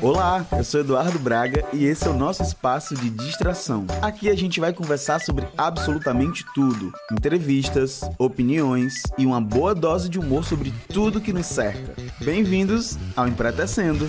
[0.00, 3.86] Olá, eu sou Eduardo Braga e esse é o nosso espaço de distração.
[4.00, 10.18] Aqui a gente vai conversar sobre absolutamente tudo: entrevistas, opiniões e uma boa dose de
[10.18, 11.94] humor sobre tudo que nos cerca.
[12.20, 14.08] Bem-vindos ao Empretecendo.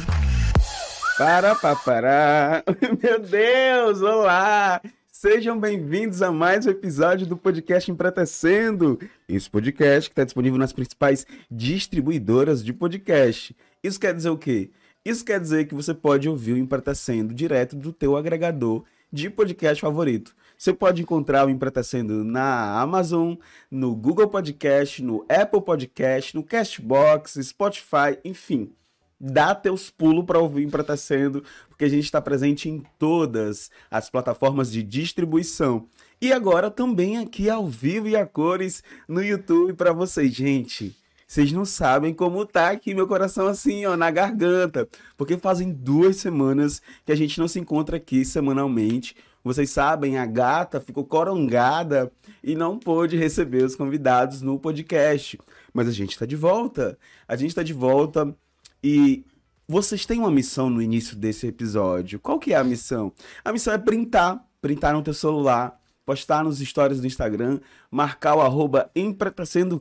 [1.17, 2.63] Para, para.
[3.01, 4.79] Meu Deus, olá!
[5.19, 8.99] Sejam bem-vindos a mais um episódio do podcast Empretecendo.
[9.27, 13.55] Esse podcast que está disponível nas principais distribuidoras de podcast.
[13.83, 14.71] Isso quer dizer o quê?
[15.05, 19.79] Isso quer dizer que você pode ouvir o Empretecendo direto do teu agregador de podcast
[19.79, 20.35] favorito.
[20.57, 23.35] Você pode encontrar o Empretecendo na Amazon,
[23.69, 28.73] no Google Podcast, no Apple Podcast, no Castbox, Spotify, enfim
[29.19, 34.71] dá teus pulos para ouvir Empretecendo, porque a gente está presente em todas as plataformas
[34.71, 35.87] de distribuição.
[36.21, 40.95] E agora também aqui ao vivo e a cores no YouTube para vocês, gente.
[41.27, 46.15] Vocês não sabem como tá aqui meu coração assim, ó, na garganta, porque fazem duas
[46.15, 49.13] semanas que a gente não se encontra aqui semanalmente.
[49.43, 52.09] Vocês sabem, a gata ficou corongada
[52.41, 55.37] e não pôde receber os convidados no podcast.
[55.73, 56.97] Mas a gente está de volta.
[57.27, 58.33] A gente está de volta
[58.81, 59.25] e
[59.67, 62.21] vocês têm uma missão no início desse episódio.
[62.21, 63.11] Qual que é a missão?
[63.43, 67.59] A missão é printar, printar no teu celular, postar nos stories do Instagram,
[67.91, 68.89] marcar o arroba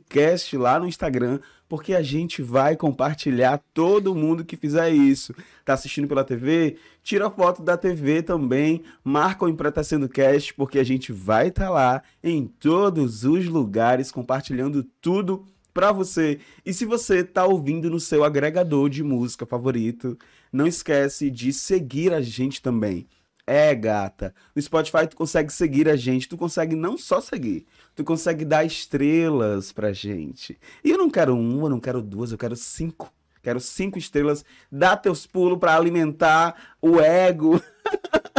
[0.09, 5.33] Cast lá no Instagram, porque a gente vai compartilhar todo mundo que fizer isso.
[5.63, 6.75] Tá assistindo pela TV?
[7.01, 11.69] Tira foto da TV também, marca o Empretecendo Cast, porque a gente vai estar tá
[11.69, 16.39] lá em todos os lugares compartilhando tudo para você.
[16.65, 20.17] E se você tá ouvindo no seu agregador de música favorito,
[20.51, 23.07] não esquece de seguir a gente também.
[23.49, 24.35] É, gata.
[24.53, 28.65] No Spotify tu consegue seguir a gente, tu consegue não só seguir, tu consegue dar
[28.65, 30.59] estrelas pra gente.
[30.83, 33.09] E eu não quero uma, não quero duas, eu quero cinco.
[33.41, 34.43] Quero cinco estrelas.
[34.69, 37.61] Dá teus pulos para alimentar o ego.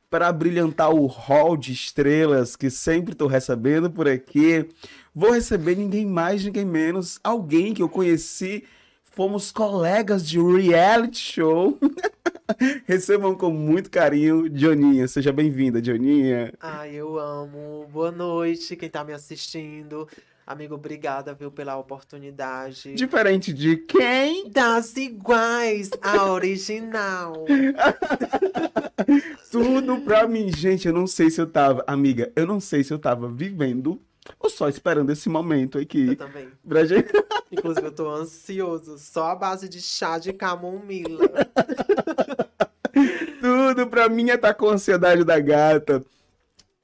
[0.09, 4.69] para brilhantar o hall de estrelas que sempre estou recebendo por aqui,
[5.13, 8.63] vou receber ninguém mais, ninguém menos, alguém que eu conheci,
[9.03, 11.77] fomos colegas de reality show.
[12.85, 15.07] Recebam com muito carinho, Dioninha.
[15.07, 16.53] Seja bem-vinda, Dioninha.
[16.59, 17.87] Ai, eu amo.
[17.91, 20.07] Boa noite, quem tá me assistindo.
[20.45, 22.93] Amigo, obrigada, viu, pela oportunidade.
[22.95, 24.49] Diferente de quem?
[24.49, 27.45] Das iguais, a original.
[29.51, 30.87] Tudo pra mim, gente.
[30.87, 34.01] Eu não sei se eu tava, amiga, eu não sei se eu tava vivendo
[34.39, 36.09] ou só esperando esse momento aqui.
[36.09, 36.49] Eu também.
[36.67, 37.11] Pra gente...
[37.51, 38.97] Inclusive, eu tô ansioso.
[38.97, 41.19] Só a base de chá de camomila.
[43.41, 46.03] Tudo pra mim é tá com a ansiedade da gata.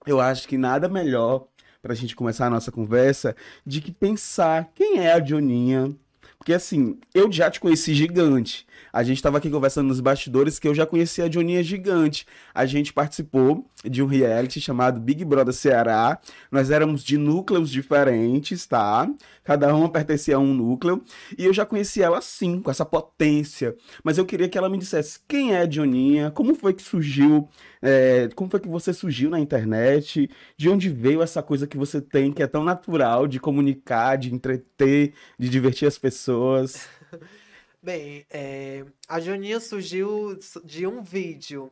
[0.06, 1.46] Eu acho que nada melhor
[1.82, 5.96] pra gente começar a nossa conversa de que pensar quem é a Dioninha.
[6.38, 8.66] Porque assim, eu já te conheci gigante.
[8.94, 12.26] A gente estava aqui conversando nos bastidores que eu já conhecia a Joninha Gigante.
[12.54, 16.20] A gente participou de um reality chamado Big Brother Ceará.
[16.52, 19.10] Nós éramos de núcleos diferentes, tá?
[19.44, 21.04] Cada uma pertencia a um núcleo.
[21.38, 23.76] E eu já conhecia ela assim, com essa potência.
[24.04, 27.48] Mas eu queria que ela me dissesse quem é a Joninha, como foi que surgiu,
[27.88, 32.02] é, como foi que você surgiu na internet, de onde veio essa coisa que você
[32.02, 36.90] tem que é tão natural de comunicar, de entreter, de divertir as pessoas.
[37.82, 41.72] Bem, é, a Joninha surgiu de um vídeo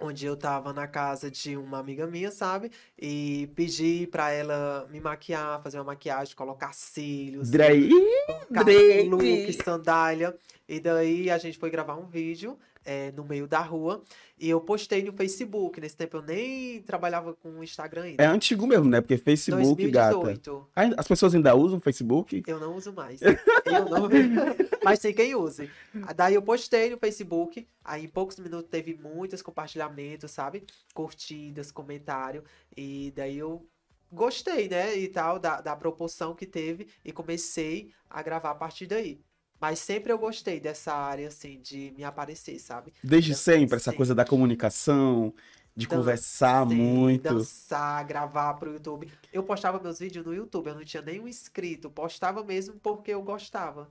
[0.00, 2.72] onde eu tava na casa de uma amiga minha, sabe?
[2.98, 7.90] E pedi pra ela me maquiar, fazer uma maquiagem, colocar cílios, Drake,
[8.26, 9.08] colocar Drake.
[9.08, 10.34] look, sandália.
[10.66, 14.02] E daí a gente foi gravar um vídeo é, no meio da rua.
[14.38, 15.80] E eu postei no Facebook.
[15.80, 18.22] Nesse tempo eu nem trabalhava com o Instagram ainda.
[18.22, 19.00] É antigo mesmo, né?
[19.00, 20.68] Porque Facebook, 2018.
[20.74, 20.94] gata.
[20.96, 22.42] As pessoas ainda usam Facebook?
[22.46, 23.20] Eu não uso mais.
[23.22, 24.08] Eu não...
[24.84, 25.70] Mas tem quem use.
[26.16, 27.66] Daí eu postei no Facebook.
[27.84, 30.64] Aí em poucos minutos teve muitos compartilhamentos, sabe?
[30.92, 32.42] Curtidas, comentário.
[32.76, 33.66] E daí eu
[34.10, 34.96] gostei, né?
[34.96, 36.88] E tal, da, da proporção que teve.
[37.04, 39.20] E comecei a gravar a partir daí.
[39.62, 42.92] Mas sempre eu gostei dessa área, assim, de me aparecer, sabe?
[43.00, 45.32] Desde sempre, essa coisa da comunicação,
[45.76, 47.22] de Dan- conversar sim, muito.
[47.22, 49.08] Dançar, gravar pro YouTube.
[49.32, 51.88] Eu postava meus vídeos no YouTube, eu não tinha nenhum inscrito.
[51.88, 53.88] Postava mesmo porque eu gostava.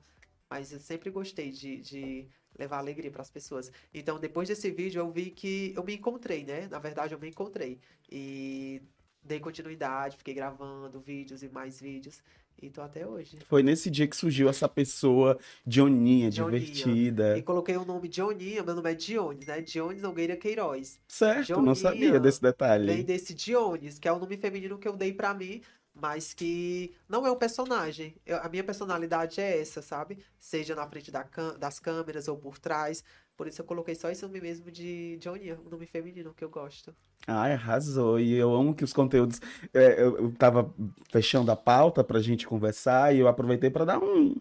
[0.50, 2.28] Mas eu sempre gostei de, de
[2.60, 3.72] levar alegria pras pessoas.
[3.94, 6.68] Então, depois desse vídeo, eu vi que eu me encontrei, né?
[6.70, 7.80] Na verdade, eu me encontrei.
[8.12, 8.82] E
[9.24, 12.22] dei continuidade, fiquei gravando vídeos e mais vídeos.
[12.60, 13.38] E tô até hoje.
[13.48, 16.60] Foi nesse dia que surgiu essa pessoa Dioninha, Dioninha.
[16.62, 17.38] divertida.
[17.38, 19.62] E coloquei o nome Dioninha, meu nome é Dionis, né?
[19.62, 21.00] Dionis Nogueira Queiroz.
[21.08, 23.04] Certo, não Dioninha sabia desse Vem detalhe.
[23.04, 25.62] desse Dionis, que é o nome feminino que eu dei pra mim,
[25.94, 28.16] mas que não é um personagem.
[28.26, 30.20] Eu- a minha personalidade é essa, sabe?
[30.40, 31.24] Seja na frente da
[31.58, 33.04] das câmeras ou por trás.
[33.38, 36.50] Por isso eu coloquei só esse nome mesmo de Dioninha, o nome feminino que eu
[36.50, 36.94] gosto.
[37.28, 38.20] Ai, arrasou.
[38.20, 39.40] E eu amo que os conteúdos.
[39.74, 40.74] é, eu, eu tava
[41.12, 44.36] fechando a pauta pra gente conversar e eu aproveitei pra dar um,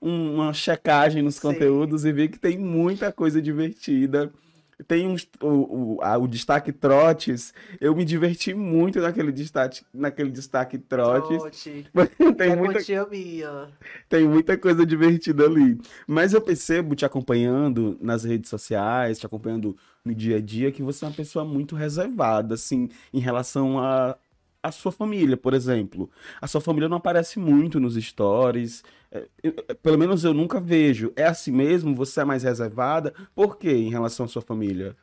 [0.00, 1.42] um- uma checagem nos Sim.
[1.42, 4.32] conteúdos e vi que tem muita coisa divertida.
[4.86, 7.52] Tem uns, o, o, a- o destaque trotes.
[7.80, 11.38] Eu me diverti muito naquele destaque, naquele destaque trotes.
[11.38, 11.86] Trote,
[12.36, 12.78] Tem é muita.
[14.08, 15.78] Tem muita coisa divertida ali.
[16.06, 20.82] Mas eu percebo, te acompanhando nas redes sociais, te acompanhando no dia a dia, que
[20.82, 24.16] você é uma pessoa muito reservada, assim, em relação a,
[24.68, 26.10] a sua família, por exemplo.
[26.40, 28.82] A sua família não aparece muito nos stories.
[29.10, 31.12] É, eu- é, pelo menos eu nunca vejo.
[31.16, 31.94] É assim mesmo?
[31.94, 33.12] Você é mais reservada?
[33.34, 34.96] Por quê em relação à sua família?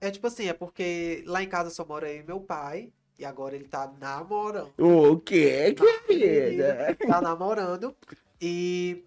[0.00, 2.90] É tipo assim, é porque lá em casa só mora eu e meu pai.
[3.18, 4.72] E agora ele tá namorando.
[4.78, 5.74] O quê,
[6.08, 6.96] querida?
[7.06, 7.94] tá namorando.
[8.40, 9.04] E,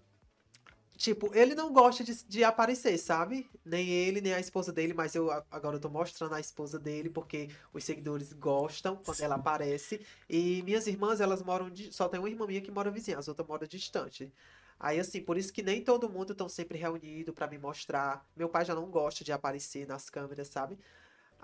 [0.96, 3.48] tipo, ele não gosta de, de aparecer, sabe?
[3.64, 7.10] Nem ele, nem a esposa dele, mas eu agora eu tô mostrando a esposa dele,
[7.10, 10.00] porque os seguidores gostam quando ela aparece.
[10.28, 11.70] E minhas irmãs, elas moram.
[11.70, 14.32] di- Só tem uma irmã minha que mora vizinha, as outras moram distante.
[14.78, 18.26] Aí, assim, por isso que nem todo mundo estão sempre reunido pra me mostrar.
[18.36, 20.78] Meu pai já não gosta de aparecer nas câmeras, sabe?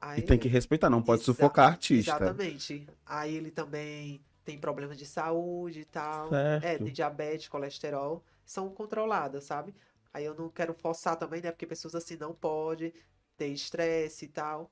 [0.01, 2.13] Aí, E tem que respeitar, não pode sufocar artista.
[2.13, 2.87] Exatamente.
[3.07, 6.29] Aí ele também tem problemas de saúde e tal.
[6.31, 6.65] Certo.
[6.65, 8.25] É, tem diabetes, colesterol.
[8.45, 9.75] São controladas, sabe?
[10.13, 11.51] Aí eu não quero forçar também, né?
[11.51, 12.93] Porque pessoas assim não podem
[13.37, 14.71] ter estresse e tal.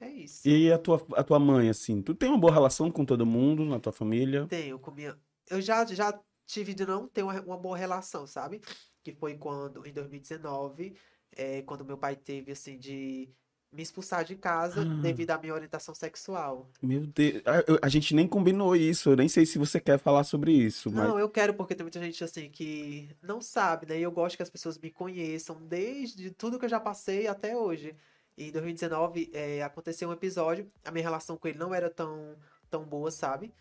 [0.00, 0.46] É isso.
[0.46, 3.64] E a tua, a tua mãe, assim, tu tem uma boa relação com todo mundo
[3.64, 4.46] na tua família?
[4.46, 5.18] Tenho com minha...
[5.48, 8.60] Eu já, já tive de não ter uma, uma boa relação, sabe?
[9.02, 10.96] Que foi quando, em 2019,
[11.32, 13.30] é, quando meu pai teve, assim, de
[13.72, 15.02] me expulsar de casa Ah.
[15.02, 16.70] devido à minha orientação sexual.
[16.82, 20.24] Meu Deus, a, a gente nem combinou isso, eu nem sei se você quer falar
[20.24, 23.98] sobre isso, mas Não, eu quero porque tem muita gente assim que não sabe, né?
[23.98, 27.56] E eu gosto que as pessoas me conheçam desde tudo que eu já passei até
[27.56, 27.94] hoje.
[28.38, 32.36] E em 2019 é, aconteceu um episódio, a minha relação com ele não era tão,
[32.70, 33.52] tão boa, sabe?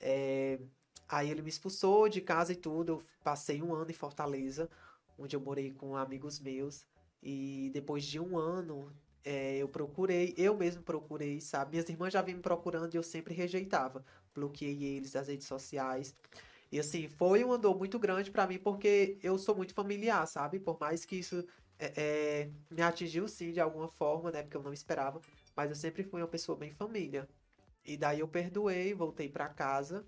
[0.00, 0.58] É,
[1.08, 2.92] aí ele me expulsou de casa e tudo.
[2.94, 4.68] Eu passei um ano em Fortaleza,
[5.18, 6.84] onde eu morei com amigos meus.
[7.22, 8.92] E depois de um ano,
[9.24, 11.72] é, eu procurei, eu mesmo procurei, sabe?
[11.72, 14.04] Minhas irmãs já vinham me procurando e eu sempre rejeitava.
[14.34, 16.14] Bloqueei eles das redes sociais.
[16.70, 20.60] E assim, foi uma dor muito grande pra mim, porque eu sou muito familiar, sabe?
[20.60, 21.46] Por mais que isso
[21.78, 24.42] é, é, me atingiu sim de alguma forma, né?
[24.42, 25.20] Porque eu não esperava.
[25.56, 27.28] Mas eu sempre fui uma pessoa bem família.
[27.84, 30.06] E daí eu perdoei, voltei pra casa.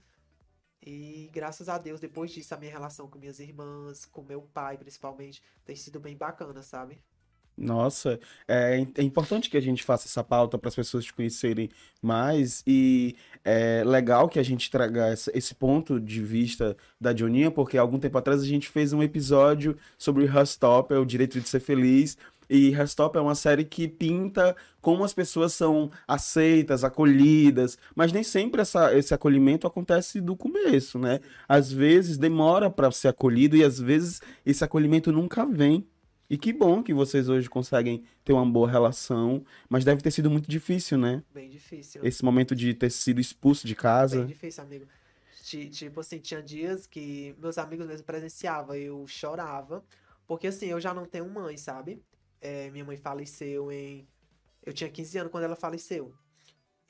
[0.83, 4.77] E graças a Deus, depois disso, a minha relação com minhas irmãs, com meu pai,
[4.79, 7.01] principalmente, tem sido bem bacana, sabe?
[7.57, 11.71] Nossa, é, é importante que a gente faça essa pauta para as pessoas te conhecerem
[12.03, 17.51] mais e é legal que a gente traga essa- esse ponto de vista da Dioninha,
[17.51, 21.49] porque algum tempo atrás a gente fez um episódio sobre Herstop, é o direito de
[21.49, 22.17] ser feliz,
[22.49, 28.23] e Herstop é uma série que pinta como as pessoas são aceitas, acolhidas, mas nem
[28.23, 31.21] sempre essa, esse acolhimento acontece do começo, né?
[31.49, 35.85] Às vezes demora para ser acolhido e às vezes esse acolhimento nunca vem.
[36.29, 40.31] E que bom que vocês hoje conseguem ter uma boa relação, mas deve ter sido
[40.31, 41.23] muito difícil, né?
[41.33, 42.05] Bem difícil.
[42.05, 44.19] Esse momento de ter sido expulso de casa.
[44.19, 44.87] Bem difícil, amigo.
[45.45, 49.85] Ti- Tipo assim, tinha dias que meus amigos mesmo presenciavam, eu chorava.
[50.27, 52.03] Porque assim, eu já não tenho mãe, sabe?
[52.41, 54.07] É, minha mãe faleceu em.
[54.65, 56.13] Eu tinha 15 anos quando ela faleceu.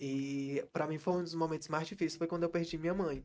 [0.00, 3.24] E pra mim foi um dos momentos mais difíceis, foi quando eu perdi minha mãe.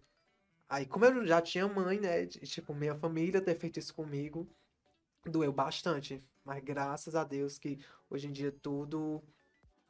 [0.70, 2.25] Aí, como eu já tinha mãe, né?
[2.25, 4.48] Tipo, minha família ter feito isso comigo,
[5.25, 6.23] doeu bastante.
[6.43, 9.23] Mas graças a Deus que hoje em dia tudo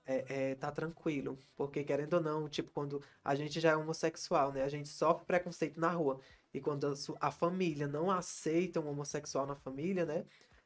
[0.05, 1.38] é, é, tá tranquilo.
[1.55, 4.63] Porque, querendo ou não, tipo, quando a gente já é homossexual, né?
[4.63, 6.19] A gente sofre preconceito na rua.
[6.53, 6.93] E quando a,
[7.27, 10.25] a família não aceita um homossexual na família, né?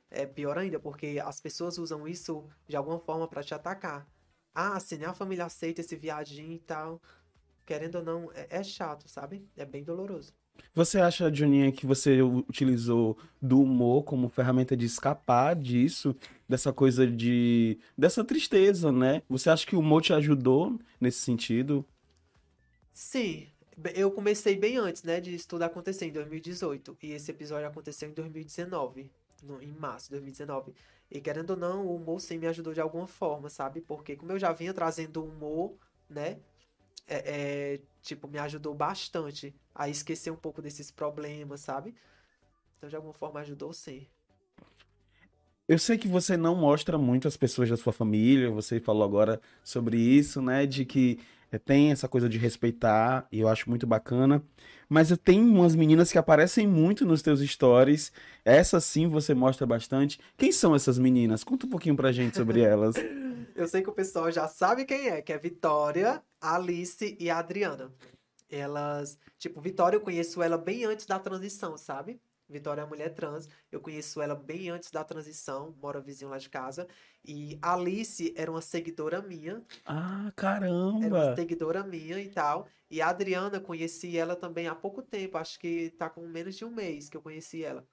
[0.09, 4.07] É pior ainda, porque as pessoas usam isso de alguma forma pra te atacar.
[4.53, 7.01] Ah, se nem a família aceita esse viadinho e tal.
[7.65, 9.47] Querendo ou não, é, é chato, sabe?
[9.55, 10.33] É bem doloroso.
[10.73, 16.15] Você acha, Juninha, que você utilizou do humor como ferramenta de escapar disso,
[16.49, 17.79] dessa coisa de.
[17.97, 19.21] dessa tristeza, né?
[19.29, 21.85] Você acha que o humor te ajudou nesse sentido?
[22.93, 23.47] Sim,
[23.93, 26.97] eu comecei bem antes, né, de tudo acontecer, em 2018.
[27.01, 29.09] E esse episódio aconteceu em 2019,
[29.43, 30.73] no, em março de 2019.
[31.11, 33.81] E querendo ou não, o humor sim me ajudou de alguma forma, sabe?
[33.81, 35.73] Porque como eu já vinha trazendo humor,
[36.09, 36.37] né,
[37.07, 41.93] é, é, tipo, me ajudou bastante a esquecer um pouco desses problemas, sabe?
[42.77, 44.07] Então, de alguma forma, ajudou sim.
[45.67, 49.41] Eu sei que você não mostra muito as pessoas da sua família, você falou agora
[49.63, 50.65] sobre isso, né?
[50.65, 51.19] De que
[51.59, 54.43] tem essa coisa de respeitar, e eu acho muito bacana.
[54.87, 58.11] Mas eu tenho umas meninas que aparecem muito nos teus stories.
[58.43, 60.19] Essa sim você mostra bastante.
[60.37, 61.43] Quem são essas meninas?
[61.43, 62.95] Conta um pouquinho pra gente sobre elas.
[63.55, 67.39] eu sei que o pessoal já sabe quem é, que é Vitória, Alice e a
[67.39, 67.91] Adriana.
[68.49, 72.19] Elas, tipo, Vitória eu conheço ela bem antes da transição, sabe?
[72.47, 73.49] Vitória é uma mulher trans.
[73.71, 76.87] Eu conheço ela bem antes da transição, mora vizinho lá de casa.
[77.23, 79.63] E Alice era uma seguidora minha.
[79.85, 81.05] Ah, caramba!
[81.05, 82.67] Era uma seguidora minha e tal.
[82.89, 85.37] E a Adriana, conheci ela também há pouco tempo.
[85.37, 87.85] Acho que tá com menos de um mês que eu conheci ela.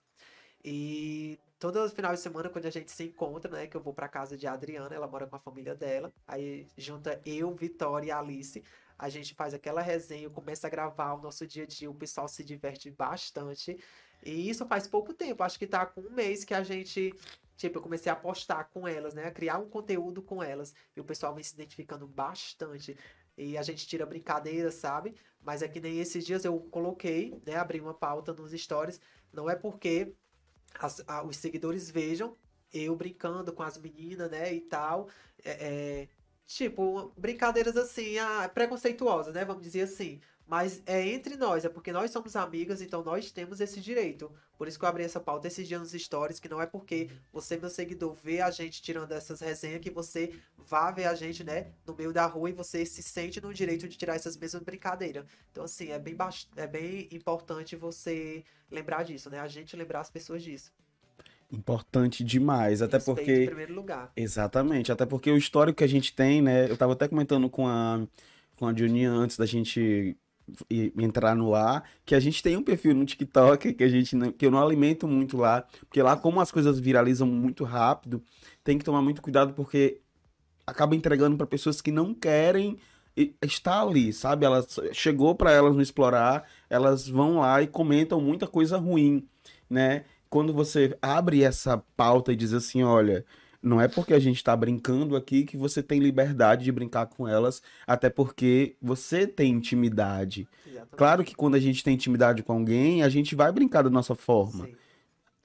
[0.65, 3.67] E todo final de semana, quando a gente se encontra, né?
[3.67, 6.13] Que eu vou pra casa de Adriana, ela mora com a família dela.
[6.27, 8.63] Aí junta eu, Vitória e Alice.
[8.99, 12.29] A gente faz aquela resenha, começa a gravar o nosso dia a dia, o pessoal
[12.29, 13.77] se diverte bastante.
[14.25, 17.15] E isso faz pouco tempo, acho que tá com um mês que a gente.
[17.57, 19.27] Tipo, eu comecei a postar com elas, né?
[19.27, 20.75] A criar um conteúdo com elas.
[20.97, 22.97] E o pessoal vem se identificando bastante.
[23.37, 25.15] E a gente tira brincadeira, sabe?
[25.41, 27.57] Mas é que nem esses dias eu coloquei, né?
[27.57, 29.01] Abri uma pauta nos stories.
[29.33, 30.15] Não é porque
[30.79, 32.37] as, a, os seguidores vejam
[32.73, 34.53] eu brincando com as meninas, né?
[34.53, 35.09] E tal.
[35.45, 36.09] É, é,
[36.47, 39.45] tipo, brincadeiras assim, ah, preconceituosas, né?
[39.45, 40.21] Vamos dizer assim.
[40.53, 44.31] Mas é entre nós, é porque nós somos amigas, então nós temos esse direito.
[44.59, 47.09] Por isso que eu abri essa pauta esses dias nos stories, que não é porque
[47.33, 51.43] você, meu seguidor, vê a gente tirando essas resenhas que você vá ver a gente,
[51.43, 54.63] né, no meio da rua e você se sente no direito de tirar essas mesmas
[54.63, 55.25] brincadeiras.
[55.51, 56.15] Então, assim, é bem,
[56.55, 59.41] é bem importante você lembrar disso, né?
[59.41, 60.71] A gente lembrar as pessoas disso.
[61.51, 63.45] Importante demais, até Respeito porque.
[63.45, 64.13] Em primeiro lugar.
[64.15, 66.71] Exatamente, até porque o histórico que a gente tem, né?
[66.71, 68.07] Eu tava até comentando com a,
[68.57, 70.15] com a Juninha antes da gente
[70.99, 74.33] entrar no ar, que a gente tem um perfil no TikTok que a gente não,
[74.33, 78.23] que eu não alimento muito lá, porque lá como as coisas viralizam muito rápido,
[78.63, 80.01] tem que tomar muito cuidado porque
[80.67, 82.79] acaba entregando para pessoas que não querem
[83.43, 84.47] estar ali, sabe?
[84.47, 89.27] Elas chegou para elas não explorar, elas vão lá e comentam muita coisa ruim,
[89.69, 90.05] né?
[90.31, 93.25] Quando você abre essa pauta e diz assim, olha,
[93.63, 97.29] não é porque a gente está brincando aqui que você tem liberdade de brincar com
[97.29, 100.49] elas, até porque você tem intimidade.
[100.67, 100.97] Exatamente.
[100.97, 104.15] Claro que quando a gente tem intimidade com alguém, a gente vai brincar da nossa
[104.15, 104.67] forma.
[104.67, 104.75] Sim.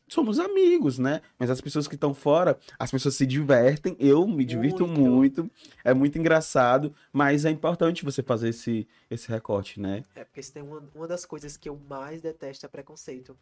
[0.09, 1.21] Somos amigos, né?
[1.37, 5.43] Mas as pessoas que estão fora, as pessoas se divertem, eu me divirto muito.
[5.43, 5.51] muito,
[5.83, 10.05] é muito engraçado, mas é importante você fazer esse, esse recorte, né?
[10.15, 13.37] É, porque isso tem uma, uma das coisas que eu mais detesto é preconceito.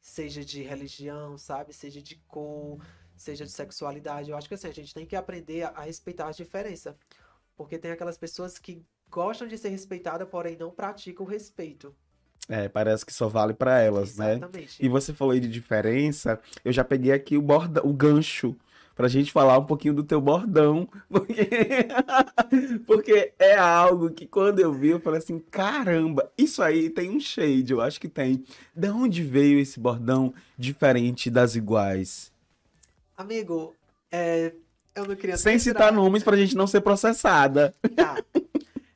[0.00, 1.72] Seja de religião, sabe?
[1.72, 2.78] Seja de cor,
[3.16, 4.30] seja de sexualidade.
[4.30, 6.94] Eu acho que assim, a gente tem que aprender a, a respeitar as diferenças.
[7.56, 11.94] Porque tem aquelas pessoas que gostam de ser respeitadas, porém não praticam o respeito.
[12.48, 14.32] É, parece que só vale para elas, né?
[14.32, 14.82] Exatamente.
[14.82, 14.86] né?
[14.86, 18.54] E você falou aí de diferença, eu já peguei aqui o, borda, o gancho
[18.94, 21.48] pra gente falar um pouquinho do teu bordão, porque...
[22.86, 27.20] porque é algo que quando eu vi, eu falei assim, caramba, isso aí tem um
[27.20, 28.42] shade, eu acho que tem.
[28.74, 32.32] De onde veio esse bordão diferente das iguais?
[33.16, 33.74] Amigo,
[34.10, 34.52] é,
[34.94, 35.36] eu não queria.
[35.36, 37.74] Sem citar nomes pra gente não ser processada.
[37.94, 38.16] Tá.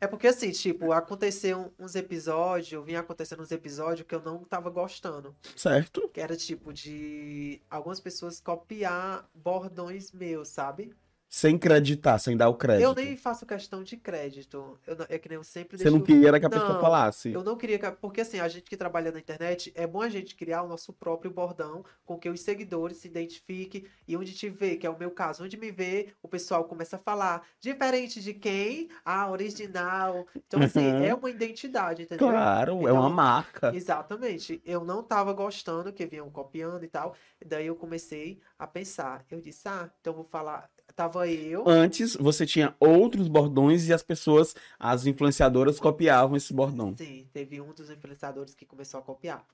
[0.02, 4.70] É porque assim, tipo, aconteceu uns episódios, vinha acontecendo uns episódios que eu não tava
[4.70, 5.36] gostando.
[5.54, 6.08] Certo.
[6.08, 10.94] Que era tipo de algumas pessoas copiar bordões meus, sabe?
[11.32, 12.82] Sem creditar, sem dar o crédito.
[12.82, 14.76] Eu nem faço questão de crédito.
[14.84, 17.32] Eu, é que nem eu sempre Você não queria que a não, pessoa falasse.
[17.32, 17.88] Eu não queria que.
[17.92, 20.92] Porque assim, a gente que trabalha na internet, é bom a gente criar o nosso
[20.92, 24.98] próprio bordão com que os seguidores se identifiquem e onde te vê, que é o
[24.98, 27.46] meu caso, onde me vê, o pessoal começa a falar.
[27.60, 28.88] Diferente de quem?
[29.04, 30.26] Ah, original.
[30.34, 31.04] Então, assim, uhum.
[31.04, 32.26] é uma identidade, entendeu?
[32.26, 33.72] Claro, então, é uma marca.
[33.72, 34.60] Exatamente.
[34.64, 37.14] Eu não tava gostando que vinham copiando e tal.
[37.46, 39.24] Daí eu comecei a pensar.
[39.30, 41.64] Eu disse, ah, então vou falar Tava eu.
[41.66, 46.94] Antes você tinha outros bordões e as pessoas, as influenciadoras, copiavam esse bordão.
[46.96, 49.44] Sim, teve um dos influenciadores que começou a copiar.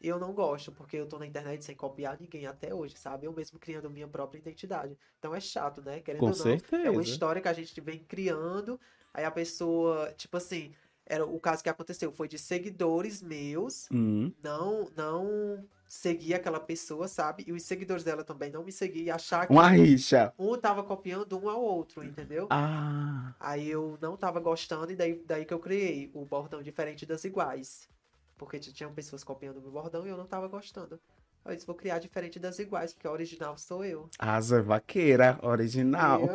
[0.00, 3.26] Eu não gosto, porque eu tô na internet sem copiar ninguém até hoje, sabe?
[3.26, 4.98] Eu mesmo criando minha própria identidade.
[5.18, 6.00] Então é chato, né?
[6.00, 6.42] Querendo Com ou não.
[6.42, 6.88] Certeza.
[6.88, 8.80] É uma história que a gente vem criando.
[9.14, 10.72] Aí a pessoa, tipo assim,
[11.06, 14.32] era o caso que aconteceu foi de seguidores meus, uhum.
[14.42, 17.44] não não seguir aquela pessoa, sabe?
[17.46, 20.32] E os seguidores dela também não me seguiam e achar que uma rixa.
[20.38, 22.46] um tava copiando um ao outro, entendeu?
[22.48, 23.34] Ah.
[23.38, 27.24] Aí eu não tava gostando e daí, daí que eu criei o bordão diferente das
[27.24, 27.90] iguais.
[28.38, 30.98] Porque tinham pessoas copiando o meu bordão e eu não tava gostando.
[31.44, 34.08] Eu disse, vou criar diferente das iguais, porque a original sou eu.
[34.16, 36.22] Asa vaqueira, original.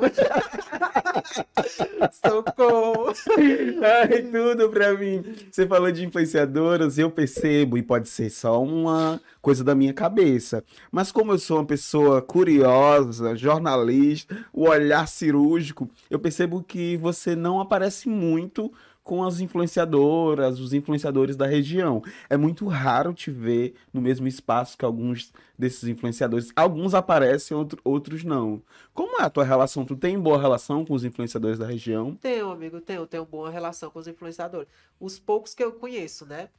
[2.11, 3.13] Socorro!
[3.81, 5.23] Ai, tudo pra mim.
[5.49, 10.61] Você falou de influenciadoras, eu percebo, e pode ser só uma coisa da minha cabeça.
[10.91, 17.33] Mas como eu sou uma pessoa curiosa, jornalista, o olhar cirúrgico, eu percebo que você
[17.33, 18.71] não aparece muito
[19.07, 22.03] com as influenciadoras, os influenciadores da região.
[22.29, 26.51] É muito raro te ver no mesmo espaço que alguns desses influenciadores.
[26.53, 28.61] Alguns aparecem, outro, outros não.
[28.93, 29.85] Como é a tua relação?
[29.85, 32.15] Tu tem boa relação com os influenciadores da região?
[32.15, 33.07] Tenho, amigo, tenho.
[33.07, 34.67] Tenho boa relação com os influenciadores.
[34.99, 36.49] Os poucos que eu conheço, né?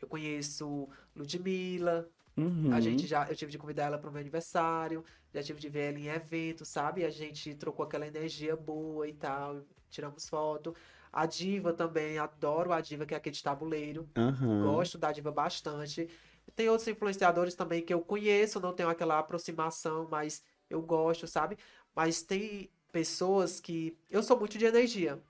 [0.00, 2.08] Eu conheço Ludmilla.
[2.36, 2.72] Uhum.
[2.72, 5.68] A gente já, eu tive de convidar ela para o meu aniversário, já tive de
[5.68, 7.04] ver ela em evento, sabe?
[7.04, 10.72] A gente trocou aquela energia boa e tal, tiramos foto.
[11.12, 14.08] A Diva também, adoro a Diva, que é aquele de tabuleiro.
[14.16, 14.62] Uhum.
[14.62, 16.08] Gosto da Diva bastante.
[16.54, 21.56] Tem outros influenciadores também que eu conheço, não tenho aquela aproximação, mas eu gosto, sabe?
[21.94, 23.96] Mas tem pessoas que.
[24.10, 25.22] Eu sou muito de energia.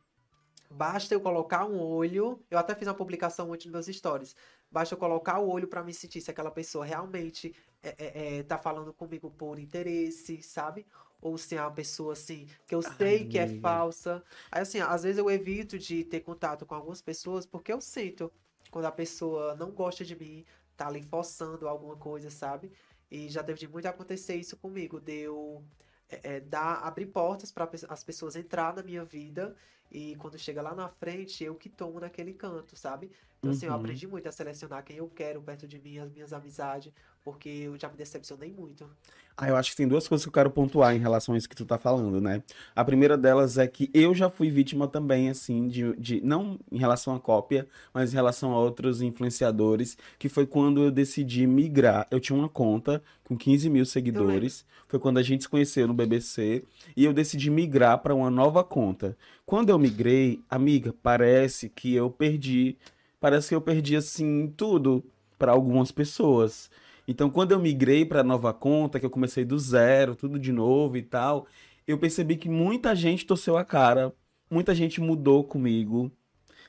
[0.70, 2.42] Basta eu colocar um olho.
[2.50, 4.36] Eu até fiz uma publicação ontem nos meus stories.
[4.70, 8.42] Basta eu colocar o olho para me sentir se aquela pessoa realmente é, é, é,
[8.42, 10.86] tá falando comigo por interesse, sabe?
[11.20, 14.22] Ou se é uma pessoa assim que eu sei Ai, que é falsa.
[14.50, 18.32] Aí assim, às vezes eu evito de ter contato com algumas pessoas porque eu sinto
[18.70, 20.44] quando a pessoa não gosta de mim,
[20.76, 22.70] tá ali forçando alguma coisa, sabe?
[23.10, 25.64] E já deve de muito acontecer isso comigo, de eu
[26.08, 29.56] é, é, dar, abrir portas para as pessoas entrar na minha vida
[29.90, 33.10] e quando chega lá na frente, eu que tomo naquele canto, sabe?
[33.38, 33.78] Então, assim, eu uhum.
[33.78, 36.92] aprendi muito a selecionar quem eu quero perto de mim, as minhas amizades,
[37.28, 38.88] porque eu já me decepcionei muito.
[39.36, 41.46] Ah, eu acho que tem duas coisas que eu quero pontuar em relação a isso
[41.46, 42.42] que tu tá falando, né?
[42.74, 46.78] A primeira delas é que eu já fui vítima também, assim, de, de não em
[46.78, 52.06] relação à cópia, mas em relação a outros influenciadores, que foi quando eu decidi migrar.
[52.10, 55.92] Eu tinha uma conta com 15 mil seguidores, foi quando a gente se conheceu no
[55.92, 56.64] BBC,
[56.96, 59.14] e eu decidi migrar para uma nova conta.
[59.44, 62.78] Quando eu migrei, amiga, parece que eu perdi,
[63.20, 65.04] parece que eu perdi, assim, tudo
[65.38, 66.70] para algumas pessoas.
[67.10, 70.52] Então, quando eu migrei para a nova conta, que eu comecei do zero, tudo de
[70.52, 71.46] novo e tal,
[71.86, 74.14] eu percebi que muita gente torceu a cara,
[74.50, 76.12] muita gente mudou comigo,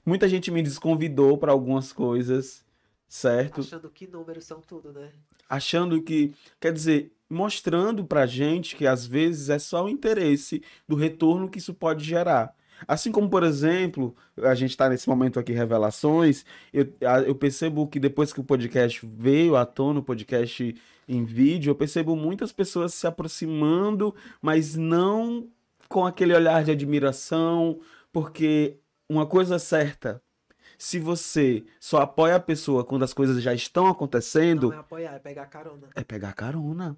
[0.05, 2.65] muita gente me desconvidou para algumas coisas,
[3.05, 3.59] certo?
[3.59, 5.11] Achando que números são tudo, né?
[5.49, 10.95] Achando que, quer dizer, mostrando pra gente que às vezes é só o interesse do
[10.95, 12.55] retorno que isso pode gerar.
[12.87, 16.87] Assim como, por exemplo, a gente está nesse momento aqui, revelações, eu,
[17.25, 20.75] eu percebo que depois que o podcast veio à tona, o podcast
[21.07, 25.47] em vídeo, eu percebo muitas pessoas se aproximando, mas não
[25.87, 27.79] com aquele olhar de admiração,
[28.11, 28.77] porque
[29.09, 30.21] uma coisa é certa,
[30.77, 34.69] se você só apoia a pessoa quando as coisas já estão acontecendo.
[34.69, 35.89] Não é apoiar, é pegar carona.
[35.93, 36.97] É pegar carona.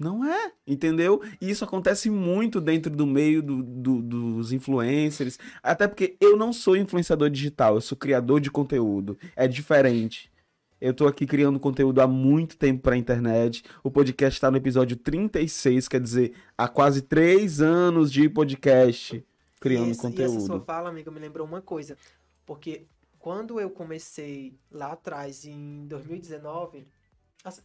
[0.00, 1.20] Não é, entendeu?
[1.38, 5.38] E isso acontece muito dentro do meio do, do, dos influencers.
[5.62, 9.18] Até porque eu não sou influenciador digital, eu sou criador de conteúdo.
[9.36, 10.32] É diferente.
[10.80, 13.62] Eu tô aqui criando conteúdo há muito tempo pra internet.
[13.84, 19.22] O podcast está no episódio 36, quer dizer, há quase três anos de podcast
[19.60, 20.32] criando esse, conteúdo.
[20.32, 21.98] E essa sua fala, amiga, me lembrou uma coisa.
[22.46, 22.86] Porque
[23.18, 26.86] quando eu comecei lá atrás, em 2019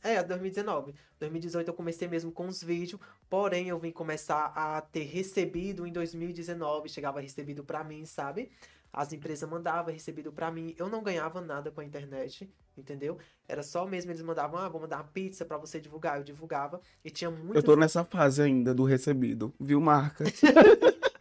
[0.04, 0.94] é, 2019.
[1.20, 5.92] 2018 eu comecei mesmo com os vídeos, porém eu vim começar a ter recebido em
[5.92, 8.52] 2019, chegava recebido para mim, sabe?
[8.92, 13.18] As empresas mandavam recebido para mim, eu não ganhava nada com a internet, entendeu?
[13.48, 16.80] Era só mesmo eles mandavam, ah, vou mandar uma pizza para você divulgar, eu divulgava
[17.04, 20.24] e tinha muito Eu tô nessa fase ainda do recebido, viu, marca?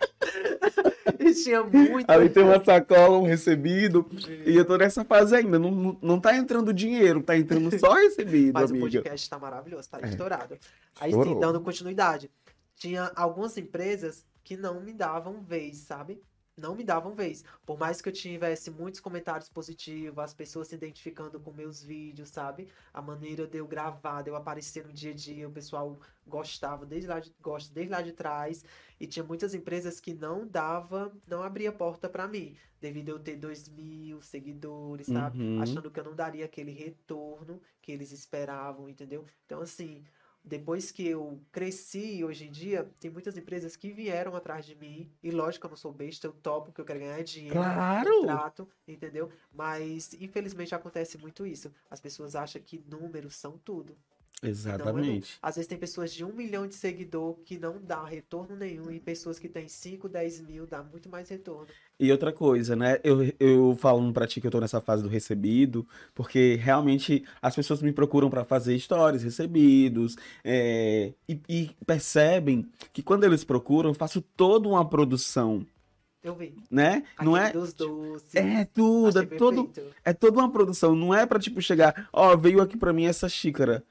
[1.34, 2.10] tinha muito.
[2.10, 4.06] Ali tem uma sacola, um recebido.
[4.46, 5.58] E eu tô nessa fase ainda.
[5.58, 8.54] Não, não, tá entrando dinheiro, tá entrando só recebido.
[8.54, 8.86] Mas amiga.
[8.86, 10.08] o podcast tá maravilhoso, tá é.
[10.08, 10.56] estourado.
[11.00, 12.30] Aí, sim, dando continuidade.
[12.76, 16.20] Tinha algumas empresas que não me davam vez, sabe?
[16.56, 17.44] Não me davam vez.
[17.66, 22.28] Por mais que eu tivesse muitos comentários positivos, as pessoas se identificando com meus vídeos,
[22.28, 22.68] sabe?
[22.92, 26.86] A maneira de eu gravar, de eu aparecer no dia a dia, o pessoal gostava
[26.86, 28.64] desde lá de, gosta desde lá de trás.
[29.00, 33.18] E tinha muitas empresas que não dava, não abria porta para mim, devido a eu
[33.18, 35.42] ter dois mil seguidores, sabe?
[35.42, 35.60] Uhum.
[35.60, 39.24] Achando que eu não daria aquele retorno que eles esperavam, entendeu?
[39.44, 40.04] Então, assim,
[40.44, 45.10] depois que eu cresci, hoje em dia, tem muitas empresas que vieram atrás de mim.
[45.22, 47.54] E lógico, eu não sou besta, eu topo que eu quero ganhar dinheiro.
[47.54, 48.22] Claro!
[48.22, 49.30] Trato, entendeu?
[49.50, 51.72] Mas, infelizmente, acontece muito isso.
[51.90, 53.96] As pessoas acham que números são tudo.
[54.42, 55.38] Exatamente.
[55.40, 59.00] Às vezes tem pessoas de um milhão de seguidor que não dá retorno nenhum e
[59.00, 61.66] pessoas que têm 5, 10 mil dá muito mais retorno.
[61.98, 62.98] E outra coisa, né?
[63.02, 67.54] Eu, eu falando pra ti que eu tô nessa fase do recebido, porque realmente as
[67.54, 73.90] pessoas me procuram pra fazer stories recebidos é, e, e percebem que quando eles procuram,
[73.90, 75.64] eu faço toda uma produção,
[76.22, 76.54] Eu vi.
[76.70, 77.04] né?
[77.22, 77.52] Não Aquele é.
[77.52, 78.34] dos doces.
[78.34, 79.96] É tudo, é todo, perfeito.
[80.04, 83.26] é toda uma produção, não é pra tipo chegar, ó, veio aqui pra mim essa
[83.28, 83.82] xícara.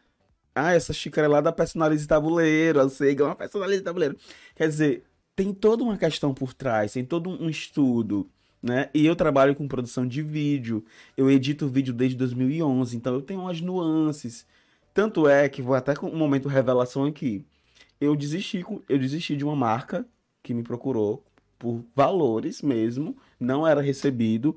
[0.56, 4.16] Ah, essa xícara é lá da Personalize Tabuleiro, eu sei é uma Personalize Tabuleiro.
[4.56, 5.04] Quer dizer,
[5.36, 8.30] tem toda uma questão por trás, tem todo um estudo,
[8.62, 8.90] né?
[8.94, 10.86] E eu trabalho com produção de vídeo,
[11.18, 14.46] eu edito vídeo desde 2011, então eu tenho umas nuances.
[14.94, 17.44] Tanto é que vou até com um momento revelação aqui.
[18.00, 20.06] Eu desisti, eu desisti de uma marca
[20.44, 21.26] que me procurou
[21.58, 24.56] por valores mesmo, não era recebido,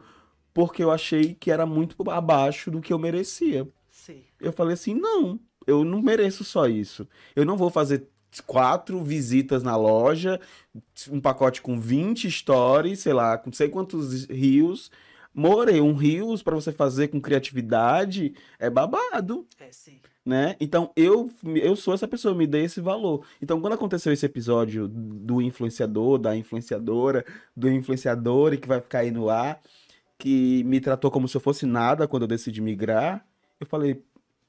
[0.52, 3.66] porque eu achei que era muito abaixo do que eu merecia.
[3.90, 4.22] Sim.
[4.40, 7.06] Eu falei assim: não, eu não mereço só isso.
[7.34, 8.08] Eu não vou fazer
[8.46, 10.40] quatro visitas na loja,
[11.10, 14.90] um pacote com 20 stories, sei lá, com não sei quantos rios.
[15.34, 20.00] More, um rios pra você fazer com criatividade é babado É, sim.
[20.24, 20.56] né?
[20.58, 23.24] Então eu eu sou essa pessoa, me dei esse valor.
[23.40, 27.24] Então quando aconteceu esse episódio do influenciador, da influenciadora,
[27.54, 29.60] do influenciador e que vai ficar aí no ar,
[30.18, 33.22] que me tratou como se eu fosse nada quando eu decidi migrar,
[33.60, 34.02] eu falei,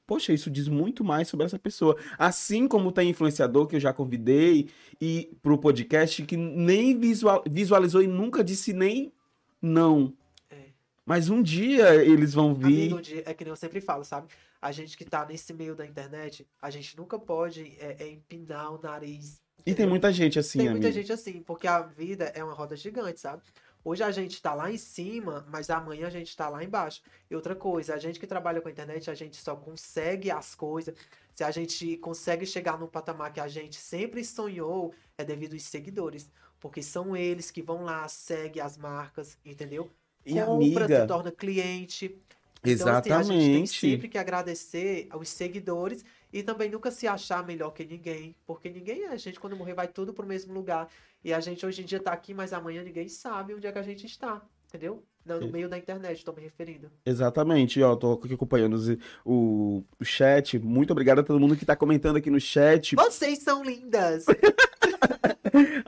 [0.08, 1.94] poxa, isso diz muito mais sobre essa pessoa.
[2.18, 8.02] Assim como tem influenciador que eu já convidei e pro podcast que nem visual- visualizou
[8.02, 9.12] e nunca disse nem
[9.60, 10.14] não.
[10.50, 10.56] É.
[11.04, 12.92] Mas um dia eles vão vir.
[12.92, 14.28] Amigo, é que nem eu sempre falo, sabe?
[14.62, 18.72] A gente que tá nesse meio da internet, a gente nunca pode é, é, empinar
[18.74, 19.40] o nariz.
[19.66, 21.00] E tem muita gente assim, Tem muita amigo.
[21.02, 23.42] gente assim, porque a vida é uma roda gigante, sabe?
[23.88, 27.00] Hoje a gente tá lá em cima, mas amanhã a gente tá lá embaixo.
[27.30, 30.54] E outra coisa, a gente que trabalha com a internet, a gente só consegue as
[30.54, 30.94] coisas.
[31.34, 35.62] Se a gente consegue chegar num patamar que a gente sempre sonhou, é devido aos
[35.62, 36.30] seguidores.
[36.60, 39.90] Porque são eles que vão lá, seguem as marcas, entendeu?
[40.22, 42.14] E Compra, se amiga, torna cliente.
[42.62, 43.80] Então, assim, a gente tem exatamente.
[43.80, 49.04] sempre que agradecer aos seguidores e também nunca se achar melhor que ninguém, porque ninguém
[49.04, 49.08] é.
[49.08, 50.88] A gente, quando morrer, vai tudo pro mesmo lugar.
[51.24, 53.78] E a gente hoje em dia tá aqui, mas amanhã ninguém sabe onde é que
[53.78, 55.02] a gente está, entendeu?
[55.24, 56.90] No, no meio da internet, tô me referindo.
[57.04, 60.58] Exatamente, ó, tô aqui acompanhando os- o, o chat.
[60.58, 62.94] Muito obrigado a todo mundo que tá comentando aqui no chat.
[62.96, 64.24] Vocês são lindas!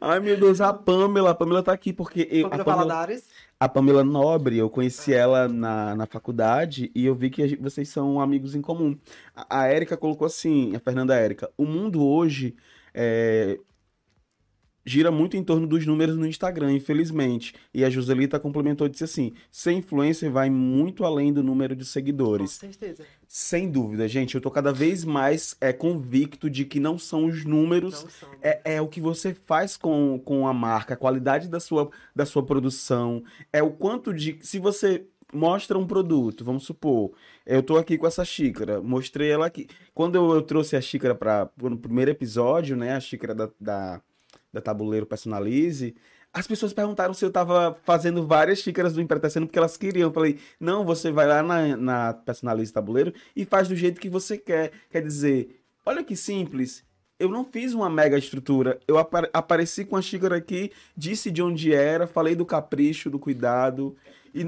[0.00, 3.24] Ai, meu Deus, a Pamela, a Pamela tá aqui porque eu, a Pamela Pamela, Valadares.
[3.58, 7.88] a Pamela Nobre, eu conheci ela na, na faculdade e eu vi que gente- vocês
[7.88, 8.96] são amigos em comum.
[9.34, 12.54] A, a Érica colocou assim, a Fernanda Érica, o mundo hoje
[12.94, 13.58] é,
[14.90, 17.54] gira muito em torno dos números no Instagram, infelizmente.
[17.72, 21.84] E a Joselita complementou e disse assim: ser influencer vai muito além do número de
[21.84, 22.50] Com seguidores.
[22.52, 23.04] certeza.
[23.28, 27.44] Sem dúvida, gente, eu tô cada vez mais é, convicto de que não são os
[27.44, 28.28] números, são.
[28.30, 28.36] né?
[28.42, 32.26] é, é o que você faz com, com a marca, a qualidade da sua, da
[32.26, 33.22] sua produção,
[33.52, 34.38] é o quanto de.
[34.42, 37.12] Se você mostra um produto, vamos supor,
[37.46, 39.68] eu tô aqui com essa xícara, mostrei ela aqui.
[39.94, 44.02] Quando eu, eu trouxe a xícara para no primeiro episódio, né, a xícara da, da,
[44.52, 45.94] da Tabuleiro Personalize.
[46.32, 50.08] As pessoas perguntaram se eu tava fazendo várias xícaras do Empretecendo porque elas queriam.
[50.08, 54.08] Eu falei, não, você vai lá na, na Personalize Tabuleiro e faz do jeito que
[54.08, 54.70] você quer.
[54.90, 56.84] Quer dizer, olha que simples.
[57.18, 58.78] Eu não fiz uma mega estrutura.
[58.86, 63.18] Eu apa- apareci com a xícara aqui, disse de onde era, falei do capricho, do
[63.18, 63.94] cuidado.
[64.32, 64.46] E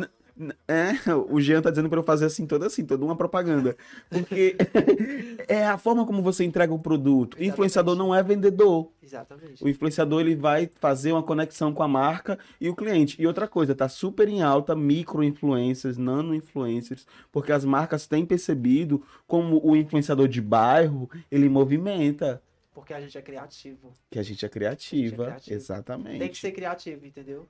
[0.67, 0.93] é,
[1.29, 3.77] o Jean tá dizendo pra eu fazer assim, toda assim, toda uma propaganda.
[4.09, 4.57] Porque
[5.49, 7.35] é a forma como você entrega o produto.
[7.37, 7.53] Exatamente.
[7.53, 8.91] Influenciador não é vendedor.
[9.03, 9.63] Exatamente.
[9.63, 13.21] O influenciador ele vai fazer uma conexão com a marca e o cliente.
[13.21, 18.25] E outra coisa, tá super em alta micro influencers, nano influencers, porque as marcas têm
[18.25, 22.43] percebido como o influenciador de bairro, ele movimenta,
[22.75, 23.93] Porque a gente é criativo.
[24.11, 25.57] que a gente é criativa, criativo.
[25.57, 26.19] exatamente.
[26.19, 27.47] Tem que ser criativo, entendeu?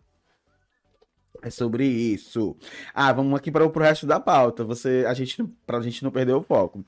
[1.41, 2.57] É sobre isso.
[2.95, 4.65] Ah, vamos aqui para o resto da pauta.
[4.65, 6.85] Você, a gente, pra gente não perder o foco.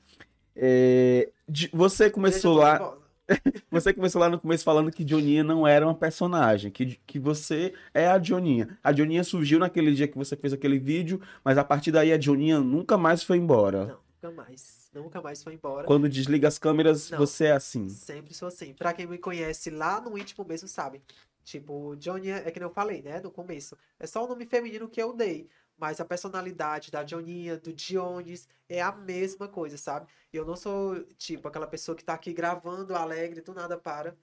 [0.55, 2.95] É, de- você começou lá.
[3.71, 7.73] Você começou lá no começo falando que Dioninha não era uma personagem, que, que você
[7.91, 8.77] é a Dioninha.
[8.83, 12.17] A Dioninha surgiu naquele dia que você fez aquele vídeo, mas a partir daí a
[12.17, 13.85] Dioninha nunca mais foi embora.
[13.87, 13.97] Não,
[14.29, 14.89] nunca mais.
[14.93, 15.87] Nunca mais foi embora.
[15.87, 17.17] Quando desliga as câmeras, Não.
[17.17, 17.89] você é assim.
[17.89, 18.73] Sempre sou assim.
[18.73, 21.01] Pra quem me conhece lá no íntimo mesmo sabe.
[21.45, 23.21] Tipo, Johnny é que nem eu falei, né?
[23.21, 23.77] No começo.
[23.99, 25.47] É só o nome feminino que eu dei.
[25.77, 30.07] Mas a personalidade da Johninha, do Dionis, é a mesma coisa, sabe?
[30.33, 34.17] Eu não sou, tipo, aquela pessoa que tá aqui gravando, alegre, do nada para.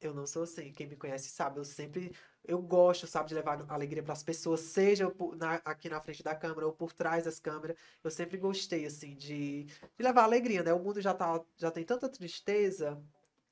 [0.00, 0.72] Eu não sou assim.
[0.72, 1.58] Quem me conhece sabe.
[1.58, 2.12] Eu sempre
[2.44, 6.22] eu gosto, sabe, de levar alegria para as pessoas, seja por, na, aqui na frente
[6.22, 7.76] da câmera ou por trás das câmeras.
[8.02, 10.72] Eu sempre gostei, assim, de, de levar alegria, né?
[10.72, 13.00] O mundo já, tá, já tem tanta tristeza,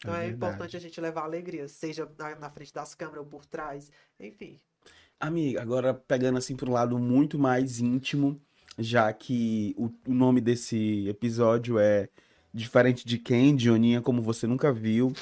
[0.00, 3.26] então é, é importante a gente levar alegria, seja na, na, frente das câmeras ou
[3.26, 4.58] por trás, enfim.
[5.18, 8.40] Amiga, agora pegando assim para um lado muito mais íntimo,
[8.78, 12.08] já que o, o nome desse episódio é
[12.52, 15.12] Diferente de Quem, Dioninha, como você nunca viu.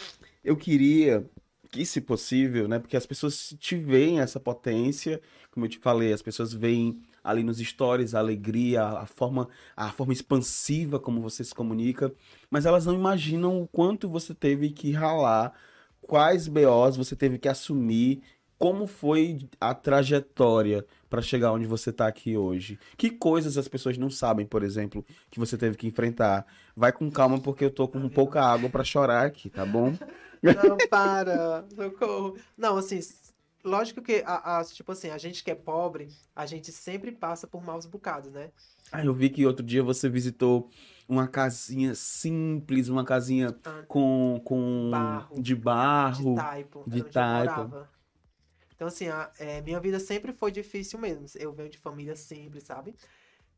[0.45, 1.29] Eu queria
[1.71, 2.79] que, se possível, né?
[2.79, 7.43] Porque as pessoas te veem essa potência, como eu te falei, as pessoas veem ali
[7.43, 12.13] nos stories a alegria, a forma, a forma expansiva como você se comunica,
[12.51, 15.53] mas elas não imaginam o quanto você teve que ralar,
[16.01, 18.23] quais BOs você teve que assumir,
[18.59, 22.79] como foi a trajetória para chegar onde você está aqui hoje.
[22.97, 26.47] Que coisas as pessoas não sabem, por exemplo, que você teve que enfrentar.
[26.75, 29.95] Vai com calma porque eu tô com pouca água para chorar aqui, tá bom?
[30.43, 32.37] Não, para, socorro.
[32.57, 33.01] Não, assim,
[33.69, 37.47] lógico que, a, a, tipo assim, a gente que é pobre, a gente sempre passa
[37.47, 38.51] por maus bocados, né?
[38.91, 40.71] Ah, eu vi que outro dia você visitou
[41.09, 47.87] uma casinha simples, uma casinha ah, com, com barro, de barro, de taipo, de taipo.
[48.75, 51.27] Então, assim, a, é, minha vida sempre foi difícil mesmo.
[51.35, 52.95] Eu venho de família simples, sabe?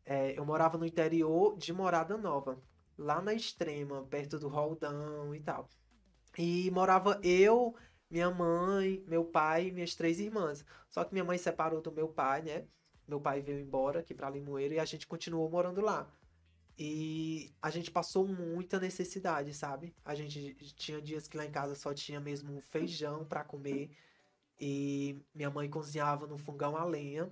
[0.05, 2.59] É, eu morava no interior de Morada Nova,
[2.97, 5.69] lá na extrema, perto do Roldão e tal.
[6.39, 7.75] E morava eu,
[8.11, 10.65] minha mãe, meu pai e minhas três irmãs.
[10.89, 12.65] Só que minha mãe separou do meu pai, né?
[13.07, 16.11] Meu pai veio embora aqui para Limoeiro e a gente continuou morando lá.
[16.79, 19.95] E a gente passou muita necessidade, sabe?
[20.05, 23.91] A gente tinha dias que lá em casa só tinha mesmo feijão para comer.
[24.59, 27.31] E minha mãe cozinhava no fogão a lenha.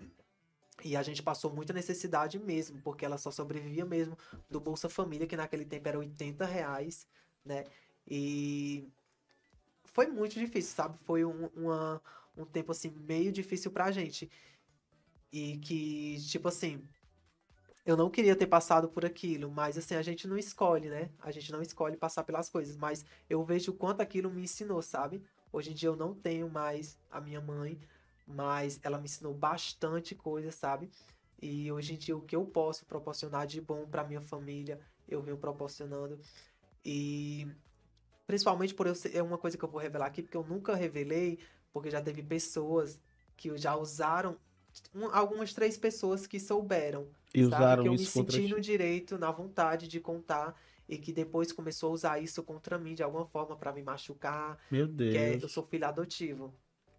[0.85, 4.17] E a gente passou muita necessidade mesmo, porque ela só sobrevivia mesmo
[4.49, 7.07] do Bolsa Família, que naquele tempo era 80 reais,
[7.45, 7.65] né?
[8.07, 8.89] E
[9.99, 10.97] foi muito difícil, sabe?
[11.03, 12.01] Foi um, uma,
[12.37, 14.31] um tempo, assim, meio difícil pra gente.
[15.33, 16.81] E que, tipo assim,
[17.85, 21.11] eu não queria ter passado por aquilo, mas assim, a gente não escolhe, né?
[21.19, 24.81] A gente não escolhe passar pelas coisas, mas eu vejo o quanto aquilo me ensinou,
[24.83, 25.21] sabe?
[25.53, 27.77] Hoje em dia eu não tenho mais a minha mãe,
[28.25, 30.89] mas ela me ensinou bastante coisa, sabe?
[31.43, 35.21] E hoje em dia o que eu posso proporcionar de bom para minha família, eu
[35.21, 36.21] venho proporcionando.
[36.85, 37.49] E
[38.29, 40.77] principalmente por eu ser, é uma coisa que eu vou revelar aqui, porque eu nunca
[40.77, 41.39] revelei,
[41.73, 43.01] porque já teve pessoas
[43.35, 44.37] que já usaram
[44.95, 47.09] um, algumas três pessoas que souberam.
[47.35, 47.55] E sabe?
[47.55, 50.55] usaram que eu me senti no direito, na vontade de contar
[50.87, 54.59] e que depois começou a usar isso contra mim de alguma forma para me machucar.
[54.71, 55.13] Meu Deus.
[55.13, 56.55] Que é, eu sou filho adotivo.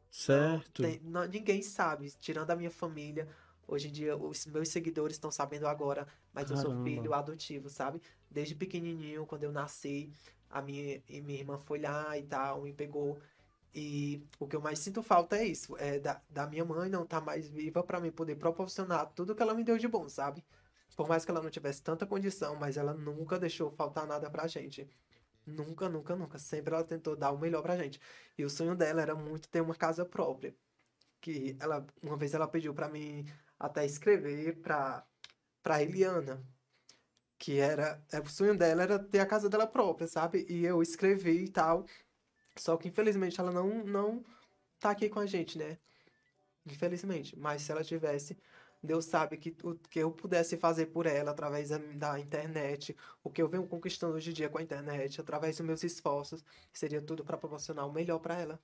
[0.09, 0.81] Certo.
[0.81, 3.27] Não, tem, não, ninguém sabe, tirando a minha família.
[3.67, 6.69] Hoje em dia, os meus seguidores estão sabendo agora, mas Caramba.
[6.69, 8.01] eu sou filho adotivo, sabe?
[8.29, 10.11] Desde pequenininho, quando eu nasci,
[10.49, 13.19] a minha, minha irmã foi lá e tal, me pegou.
[13.73, 17.03] E o que eu mais sinto falta é isso, é da, da minha mãe não
[17.03, 20.09] estar tá mais viva para mim poder proporcionar tudo que ela me deu de bom,
[20.09, 20.43] sabe?
[20.95, 24.47] Por mais que ela não tivesse tanta condição, mas ela nunca deixou faltar nada pra
[24.47, 24.89] gente.
[25.45, 26.37] Nunca, nunca, nunca.
[26.37, 27.99] Sempre ela tentou dar o melhor pra gente.
[28.37, 30.53] E o sonho dela era muito ter uma casa própria.
[31.21, 33.25] Que ela, uma vez ela pediu para mim
[33.59, 35.05] até escrever pra,
[35.63, 36.43] pra Eliana.
[37.39, 38.03] Que era.
[38.11, 40.45] É, o sonho dela era ter a casa dela própria, sabe?
[40.49, 41.85] E eu escrevi e tal.
[42.57, 44.23] Só que infelizmente ela não, não
[44.79, 45.77] tá aqui com a gente, né?
[46.65, 47.37] Infelizmente.
[47.39, 48.37] Mas se ela tivesse,
[48.83, 53.41] Deus sabe que o que eu pudesse fazer por ela através da internet, o que
[53.41, 57.23] eu venho conquistando hoje em dia com a internet, através dos meus esforços, seria tudo
[57.23, 58.59] para proporcionar o melhor para ela.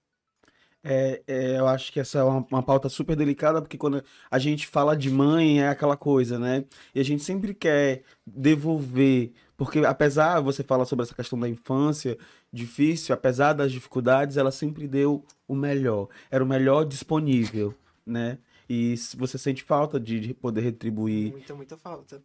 [0.88, 4.38] É, é, eu acho que essa é uma, uma, pauta super delicada, porque quando a
[4.38, 6.64] gente fala de mãe, é aquela coisa, né?
[6.94, 12.16] E a gente sempre quer devolver, porque apesar, você fala sobre essa questão da infância
[12.54, 17.74] difícil, apesar das dificuldades, ela sempre deu o melhor, era o melhor disponível,
[18.06, 18.38] né?
[18.70, 21.32] E você sente falta de, poder retribuir.
[21.32, 22.22] Muita, muita falta.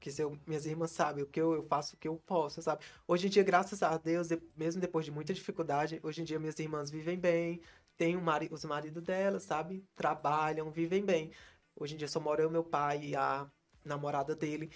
[0.00, 2.84] Se eu, minhas irmãs sabem o que eu, eu faço o que eu posso, sabe?
[3.08, 6.58] Hoje em dia, graças a Deus, mesmo depois de muita dificuldade, hoje em dia minhas
[6.58, 7.60] irmãs vivem bem,
[7.96, 9.84] têm mari os maridos delas, sabe?
[9.96, 11.32] Trabalham, vivem bem.
[11.74, 13.50] Hoje em dia só mora eu, meu pai e a
[13.84, 14.70] namorada dele.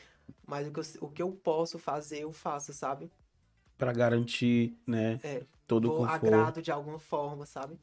[0.47, 3.11] Mas o que eu, o que eu posso fazer, eu faço, sabe?
[3.81, 5.19] para garantir, né?
[5.25, 6.27] É, todo o conforto.
[6.27, 7.79] agrado de alguma forma, sabe?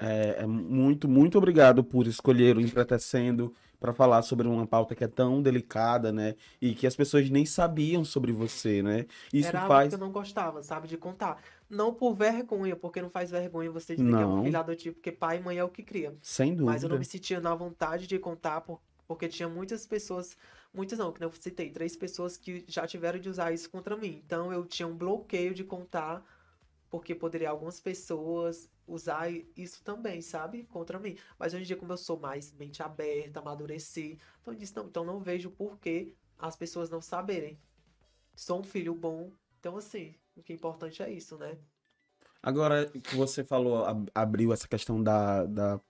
[0.00, 5.04] É, é, muito, muito obrigado por escolher o Empretecendo para falar sobre uma pauta que
[5.04, 6.34] é tão delicada, né?
[6.60, 9.06] E que as pessoas nem sabiam sobre você, né?
[9.32, 9.70] Isso Era faz...
[9.70, 11.40] algo que eu não gostava, sabe, de contar.
[11.70, 14.18] Não por vergonha, porque não faz vergonha você dizer não.
[14.18, 16.16] que é um filho adotivo, porque pai e mãe é o que cria.
[16.22, 16.72] Sem dúvida.
[16.72, 20.36] Mas eu não me sentia na vontade de contar, por, porque tinha muitas pessoas,
[20.74, 24.20] muitas não, que eu citei, três pessoas que já tiveram de usar isso contra mim.
[24.26, 26.24] Então eu tinha um bloqueio de contar,
[26.90, 30.64] porque poderia algumas pessoas usar isso também, sabe?
[30.64, 31.16] Contra mim.
[31.38, 34.86] Mas hoje em dia, como eu sou mais mente aberta, amadureci, então eu disse, não,
[34.86, 37.58] então não vejo por que as pessoas não saberem.
[38.36, 39.32] Sou um filho bom.
[39.60, 41.58] Então, assim, o que é importante é isso, né?
[42.42, 45.80] Agora que você falou, ab- abriu essa questão da, da,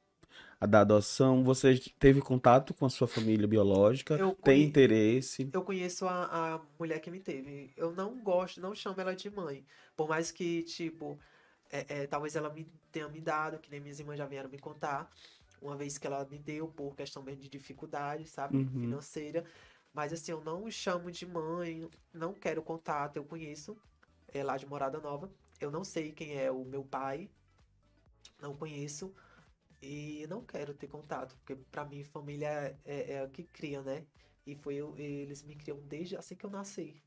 [0.68, 4.16] da adoção, você teve contato com a sua família biológica?
[4.16, 5.50] Eu Tem conhe- interesse?
[5.52, 7.72] Eu conheço a, a mulher que me teve.
[7.76, 9.64] Eu não gosto, não chamo ela de mãe.
[9.96, 11.18] Por mais que, tipo,
[11.70, 14.58] é, é, talvez ela me tenha me dado, que nem minhas irmãs já vieram me
[14.58, 15.10] contar.
[15.60, 18.58] Uma vez que ela me deu por questão mesmo de dificuldade, sabe?
[18.58, 18.80] Uhum.
[18.80, 19.44] Financeira.
[19.92, 23.16] Mas assim, eu não chamo de mãe, não quero contato.
[23.16, 23.76] Eu conheço,
[24.28, 25.30] é lá de Morada Nova.
[25.60, 27.28] Eu não sei quem é o meu pai.
[28.40, 29.12] Não conheço.
[29.82, 34.04] E não quero ter contato, porque pra mim família é, é o que cria, né?
[34.44, 37.00] E foi eu, eles me criam desde assim que eu nasci.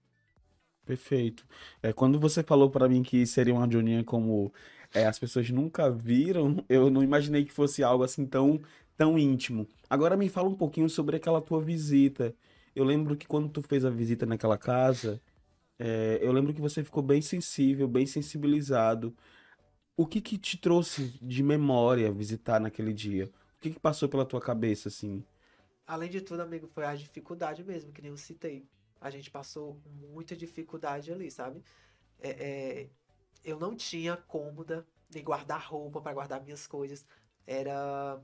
[0.92, 1.48] Perfeito.
[1.82, 4.52] É, quando você falou pra mim que seria uma Joninha como
[4.94, 8.60] é, as pessoas nunca viram, eu não imaginei que fosse algo assim tão,
[8.98, 9.66] tão íntimo.
[9.90, 12.36] Agora me fala um pouquinho sobre aquela tua visita.
[12.76, 15.22] Eu lembro que quando tu fez a visita naquela casa,
[15.80, 19.16] é, eu lembro que você ficou bem sensível, bem sensibilizado.
[19.96, 23.28] O que que te trouxe de memória visitar naquele dia?
[23.28, 25.24] O que que passou pela tua cabeça, assim?
[25.88, 28.68] Além de tudo, amigo, foi a dificuldade mesmo, que nem eu citei.
[29.02, 31.64] A gente passou muita dificuldade ali, sabe?
[32.20, 32.90] É, é,
[33.44, 37.06] eu não tinha cômoda, nem guarda-roupa para guardar minhas coisas.
[37.46, 38.22] Era.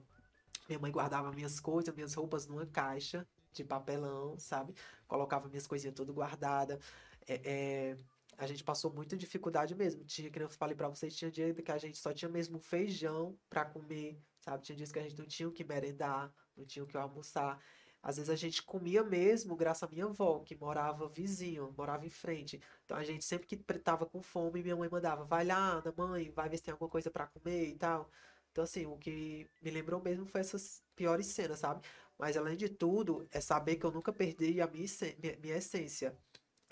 [0.70, 4.76] Minha mãe guardava minhas coisas, minhas roupas numa caixa de papelão, sabe?
[5.08, 6.80] Colocava minhas coisinhas tudo guardada.
[7.28, 7.98] É, é,
[8.38, 10.04] a gente passou muita dificuldade mesmo.
[10.04, 13.38] Tinha, que eu falei pra vocês, tinha dia que a gente só tinha mesmo feijão
[13.50, 14.64] pra comer, sabe?
[14.64, 17.60] Tinha dias que a gente não tinha o que merendar, não tinha o que almoçar.
[18.02, 22.10] Às vezes a gente comia mesmo, graças à minha avó, que morava vizinho, morava em
[22.10, 22.62] frente.
[22.86, 26.32] Então a gente sempre que tava com fome, minha mãe mandava, vai lá, Ana, mãe,
[26.32, 28.10] vai ver se tem alguma coisa pra comer e tal.
[28.52, 31.82] Então assim, o que me lembrou mesmo foi essas piores cenas, sabe?
[32.18, 34.86] Mas além de tudo, é saber que eu nunca perdi a minha,
[35.22, 36.18] minha, minha essência.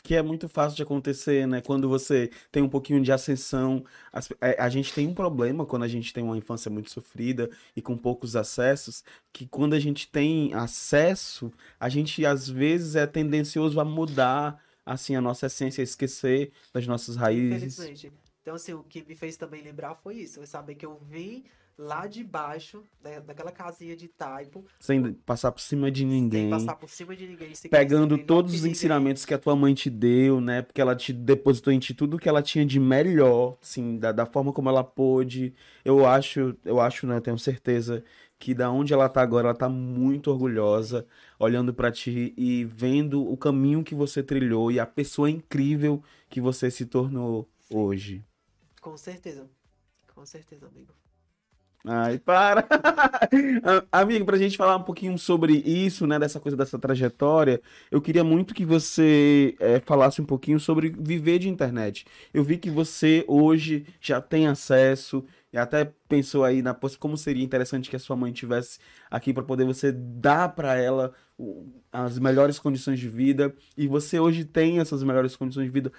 [0.06, 1.62] Que é muito fácil de acontecer, né?
[1.62, 3.84] Quando você tem um pouquinho de ascensão.
[4.14, 7.50] as- é, A gente tem um problema quando a gente tem uma infância muito sofrida
[7.76, 13.08] e com poucos acessos, que quando a gente tem acesso, a gente às vezes é
[13.08, 17.80] tendencioso a mudar, assim, a nossa essência, a esquecer das nossas raízes.
[18.42, 20.46] Então, assim, o que me fez também lembrar foi isso.
[20.46, 21.46] Saber que eu vim
[21.78, 26.50] lá de baixo, né, daquela casinha de taipo, Sem passar por cima de sem ninguém.
[26.50, 28.72] passar por cima de ninguém, sem Pegando receber todos os de ninguém.
[28.74, 30.62] ensinamentos que a tua mãe te deu, né?
[30.62, 34.26] Porque ela te depositou em ti tudo que ela tinha de melhor, assim, da, da
[34.26, 35.54] forma como ela pôde.
[35.84, 37.18] Eu acho, eu acho, né?
[37.18, 38.04] Eu tenho certeza
[38.38, 41.06] que da onde ela tá agora, ela tá muito orgulhosa,
[41.40, 46.42] olhando pra ti e vendo o caminho que você trilhou e a pessoa incrível que
[46.42, 48.24] você se tornou hoje.
[48.82, 49.50] Com certeza.
[50.14, 50.94] Com certeza, amigo.
[51.88, 52.66] Ai, para!
[53.92, 58.02] A- Amigo, pra gente falar um pouquinho sobre isso, né, dessa coisa, dessa trajetória, eu
[58.02, 62.06] queria muito que você eh, falasse um pouquinho sobre viver de internet.
[62.34, 67.44] Eu vi que você hoje já tem acesso e até pensou aí na como seria
[67.44, 71.14] interessante que a sua mãe tivesse aqui para poder você dar para ela
[71.92, 75.92] as melhores condições de vida e você hoje tem essas melhores condições de vida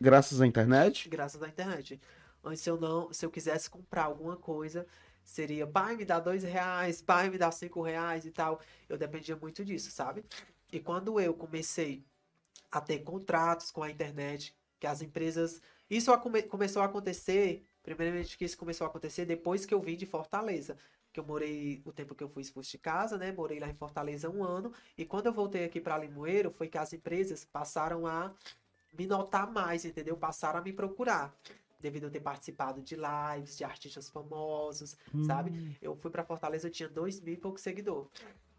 [0.00, 1.08] graças à internet?
[1.08, 1.98] Graças à internet.
[2.44, 4.86] Antes, se eu não, se eu quisesse comprar alguma coisa,
[5.30, 8.60] seria, pai, me dá dois reais, pai, me dá cinco reais e tal.
[8.88, 10.24] Eu dependia muito disso, sabe?
[10.72, 12.04] E quando eu comecei
[12.70, 15.60] a ter contratos com a internet, que as empresas.
[15.88, 19.96] Isso acome- começou a acontecer, primeiramente que isso começou a acontecer depois que eu vim
[19.96, 20.76] de Fortaleza.
[21.12, 23.32] Que eu morei o tempo que eu fui expulso de casa, né?
[23.32, 24.72] Morei lá em Fortaleza um ano.
[24.96, 28.32] E quando eu voltei aqui para Limoeiro, foi que as empresas passaram a
[28.96, 30.16] me notar mais, entendeu?
[30.16, 31.34] Passaram a me procurar.
[31.80, 35.76] Devido a ter participado de lives, de artistas famosos, sabe?
[35.80, 38.10] Eu fui pra Fortaleza, eu tinha dois mil e poucos seguidores.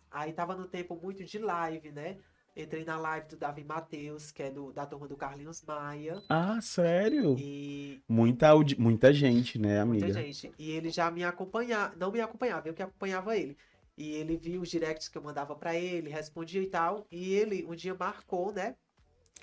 [0.09, 2.17] Aí tava no tempo muito de live, né?
[2.55, 6.21] Entrei na live do Davi Matheus, que é do, da turma do Carlinhos Maia.
[6.27, 7.35] Ah, sério?
[7.39, 10.05] E Muita, audi- muita gente, né, amiga?
[10.07, 10.51] muita gente.
[10.59, 13.55] E ele já me acompanhava, não me acompanhava, eu que acompanhava ele.
[13.97, 17.05] E ele viu os directs que eu mandava pra ele, respondia e tal.
[17.11, 18.75] E ele um dia marcou, né?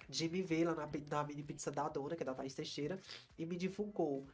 [0.08, 2.98] De me ver lá na, na mini pizza da dona, que é da Thaís Teixeira,
[3.38, 4.26] e me divulgou.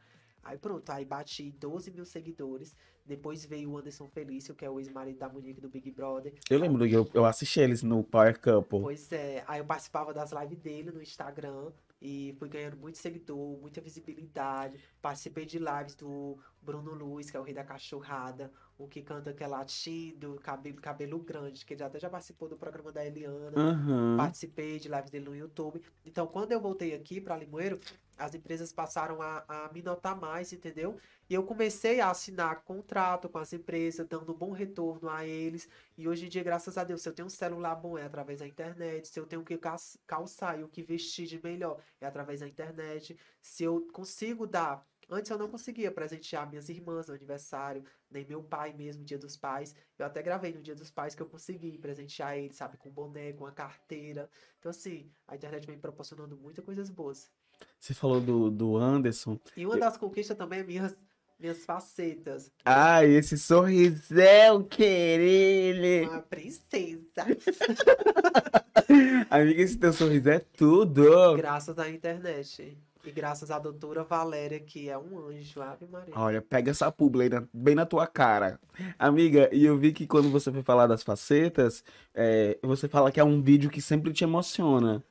[0.43, 2.75] Aí pronto, aí bati 12 mil seguidores.
[3.05, 6.33] Depois veio o Anderson Felício, que é o ex-marido da Monique do Big Brother.
[6.49, 8.79] Eu lembro que eu, eu assisti eles no Power Couple.
[8.79, 11.71] Pois é, aí eu participava das lives dele no Instagram
[12.05, 14.79] e fui ganhando muito seguidor, muita visibilidade.
[15.01, 19.33] Participei de lives do Bruno Luiz, que é o rei da cachorrada, o que canta
[19.33, 23.57] que é latindo, cabelo, cabelo grande, que ele até já participou do programa da Eliana.
[23.57, 24.17] Aham.
[24.17, 25.81] Participei de lives dele no YouTube.
[26.05, 27.79] Então, quando eu voltei aqui para Limoeiro,
[28.17, 30.97] as empresas passaram a, a me notar mais, entendeu?
[31.29, 35.67] E eu comecei a assinar contrato com as empresas, dando um bom retorno a eles.
[35.97, 38.39] E hoje em dia, graças a Deus, se eu tenho um celular bom, é através
[38.39, 39.07] da internet.
[39.07, 39.59] Se eu tenho o que
[40.05, 43.17] calçar e o que vestir de melhor, é através da internet.
[43.41, 44.85] Se eu consigo dar.
[45.07, 49.37] Antes eu não conseguia presentear minhas irmãs no aniversário, nem meu pai mesmo, Dia dos
[49.37, 49.75] Pais.
[49.99, 53.31] Eu até gravei no Dia dos Pais que eu consegui presentear ele, sabe, com boné,
[53.33, 54.27] com a carteira.
[54.57, 57.29] Então, assim, a internet vem proporcionando muitas coisas boas.
[57.79, 59.39] Você falou do, do Anderson.
[59.55, 60.95] E uma das conquistas também é minhas,
[61.39, 62.51] minhas facetas.
[62.65, 66.11] Ai, esse sorrisão, querido.
[66.11, 67.01] Uma princesa.
[69.29, 71.35] Amiga, esse teu sorriso é tudo.
[71.37, 72.77] Graças à internet.
[73.03, 76.13] E graças à doutora Valéria, que é um anjo, Ave Maria.
[76.17, 78.59] Olha, pega essa publi aí na- bem na tua cara.
[78.97, 81.83] Amiga, e eu vi que quando você foi falar das facetas,
[82.15, 85.03] é, você fala que é um vídeo que sempre te emociona.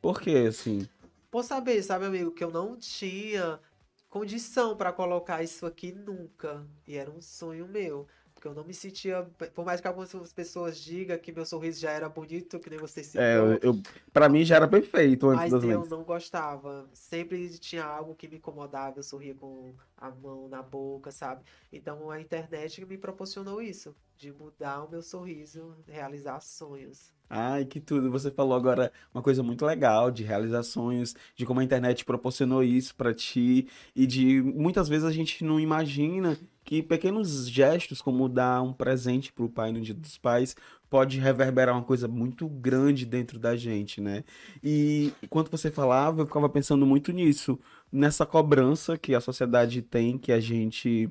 [0.00, 0.88] Por quê, assim?
[1.36, 3.60] Por saber, sabe, amigo, que eu não tinha
[4.08, 6.66] condição para colocar isso aqui nunca.
[6.86, 8.06] E era um sonho meu.
[8.32, 9.22] Porque eu não me sentia.
[9.54, 13.04] Por mais que algumas pessoas digam que meu sorriso já era bonito, que nem você
[13.04, 13.20] citou.
[13.20, 13.82] É, eu, eu,
[14.14, 16.88] pra mim já era perfeito antes Mas das eu não gostava.
[16.94, 18.98] Sempre tinha algo que me incomodava.
[18.98, 21.44] Eu sorria com a mão na boca, sabe?
[21.70, 23.94] Então a internet me proporcionou isso.
[24.16, 27.14] De mudar o meu sorriso, realizar sonhos.
[27.28, 28.10] Ai, que tudo.
[28.10, 32.62] Você falou agora uma coisa muito legal de realizar sonhos, de como a internet proporcionou
[32.62, 38.28] isso pra ti e de muitas vezes a gente não imagina que pequenos gestos, como
[38.28, 40.56] dar um presente pro pai no Dia dos Pais,
[40.90, 44.24] pode reverberar uma coisa muito grande dentro da gente, né?
[44.62, 47.58] E enquanto você falava, eu ficava pensando muito nisso,
[47.90, 51.08] nessa cobrança que a sociedade tem, que a gente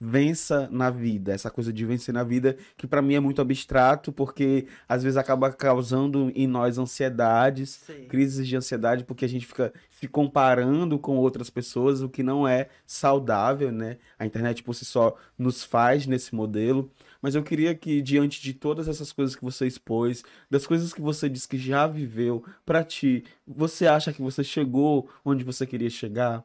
[0.00, 4.10] vença na vida, essa coisa de vencer na vida, que pra mim é muito abstrato,
[4.10, 8.06] porque às vezes acaba causando em nós ansiedades, Sim.
[8.08, 12.48] crises de ansiedade, porque a gente fica se comparando com outras pessoas, o que não
[12.48, 13.98] é saudável, né?
[14.18, 16.90] A internet por si só nos faz nesse modelo.
[17.20, 21.02] Mas eu queria que, diante de todas essas coisas que você expôs, das coisas que
[21.02, 25.90] você disse que já viveu, pra ti, você acha que você chegou onde você queria
[25.90, 26.42] chegar?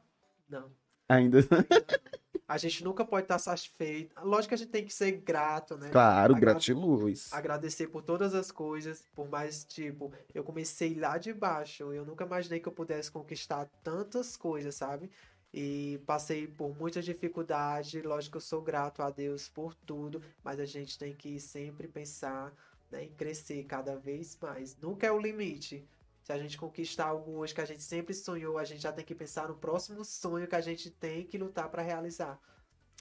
[0.49, 0.65] Não.
[1.07, 1.39] Ainda?
[2.47, 4.15] A gente nunca pode estar satisfeito.
[4.23, 5.89] Lógico que a gente tem que ser grato, né?
[5.89, 7.33] Claro, Agra- gratiluz.
[7.33, 11.91] Agradecer por todas as coisas, por mais, tipo, eu comecei lá de baixo.
[11.91, 15.09] Eu nunca imaginei que eu pudesse conquistar tantas coisas, sabe?
[15.51, 18.03] E passei por muitas dificuldades.
[18.03, 21.87] Lógico que eu sou grato a Deus por tudo, mas a gente tem que sempre
[21.87, 22.53] pensar,
[22.91, 24.77] né, em crescer cada vez mais.
[24.79, 25.83] Nunca é o limite.
[26.25, 29.05] Se a gente conquistar algo hoje que a gente sempre sonhou, a gente já tem
[29.05, 32.39] que pensar no próximo sonho que a gente tem que lutar para realizar.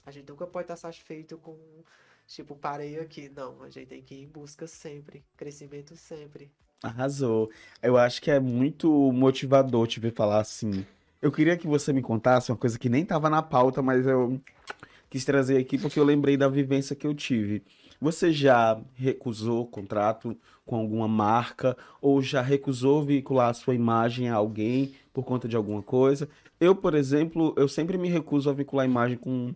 [0.05, 1.57] A gente nunca pode estar satisfeito com,
[2.27, 3.27] tipo, parei aqui.
[3.35, 6.51] Não, a gente tem que ir em busca sempre, crescimento sempre.
[6.83, 7.49] Arrasou.
[7.81, 10.85] Eu acho que é muito motivador te ver falar assim.
[11.19, 14.39] Eu queria que você me contasse uma coisa que nem estava na pauta, mas eu
[15.09, 17.63] quis trazer aqui porque eu lembrei da vivência que eu tive.
[17.99, 24.35] Você já recusou contrato com alguma marca ou já recusou veicular a sua imagem a
[24.35, 26.27] alguém por conta de alguma coisa?
[26.59, 29.53] Eu, por exemplo, eu sempre me recuso a vincular imagem com,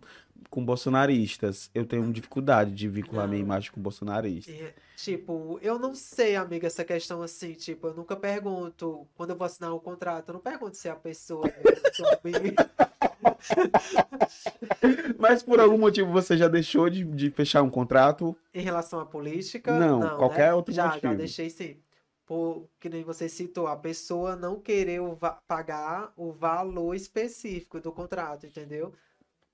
[0.48, 1.70] com bolsonaristas.
[1.74, 3.46] Eu tenho dificuldade de vincular minha Não.
[3.46, 4.54] imagem com bolsonaristas.
[4.54, 9.36] E, tipo, eu não sei, amiga, essa questão assim, tipo, eu nunca pergunto, quando eu
[9.36, 11.52] vou assinar um contrato, eu não pergunto se a pessoa é
[15.18, 18.36] Mas por algum motivo você já deixou de, de fechar um contrato?
[18.54, 19.78] em relação à política.
[19.78, 20.54] Não, qualquer né?
[20.54, 21.12] outro já, motivo.
[21.12, 21.76] Já deixei sim.
[22.26, 25.18] Por, que nem você citou, a pessoa não querer o
[25.48, 28.92] pagar o valor específico do contrato, entendeu?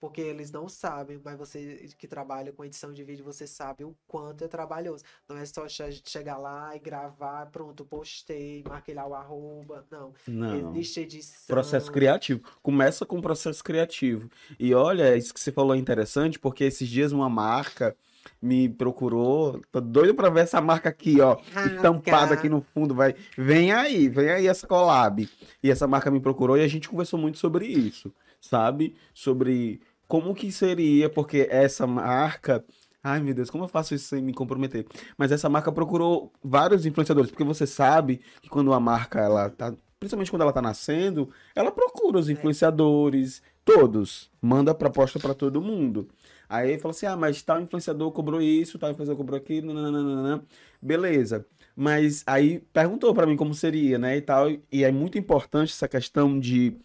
[0.06, 3.94] Porque eles não sabem, mas você que trabalha com edição de vídeo, você sabe o
[4.06, 5.02] quanto é trabalhoso.
[5.28, 9.84] Não é só che- chegar lá e gravar, pronto, postei, marquei lá o arroba.
[9.90, 10.12] Não.
[10.28, 10.70] Não.
[10.76, 11.46] Existe edição.
[11.48, 12.40] Processo criativo.
[12.62, 14.30] Começa com processo criativo.
[14.60, 17.96] E olha, isso que você falou é interessante, porque esses dias uma marca
[18.40, 19.60] me procurou.
[19.72, 21.36] Tô doido pra ver essa marca aqui, ó.
[21.74, 22.94] Estampada aqui no fundo.
[22.94, 23.14] Vai.
[23.36, 25.28] Vem aí, vem aí essa collab.
[25.62, 28.96] E essa marca me procurou e a gente conversou muito sobre isso, sabe?
[29.12, 32.64] Sobre como que seria, porque essa marca.
[33.02, 34.86] Ai, meu Deus, como eu faço isso sem me comprometer?
[35.16, 39.72] Mas essa marca procurou vários influenciadores, porque você sabe que quando uma marca, ela tá.
[39.98, 44.30] Principalmente quando ela tá nascendo, ela procura os influenciadores, todos.
[44.42, 46.08] Manda proposta pra todo mundo.
[46.48, 50.44] Aí fala assim: ah, mas tal influenciador cobrou isso, tal influenciador cobrou aquilo, nananana.
[50.80, 51.46] Beleza.
[51.74, 54.50] Mas aí perguntou pra mim como seria, né, e tal.
[54.50, 56.76] E é muito importante essa questão de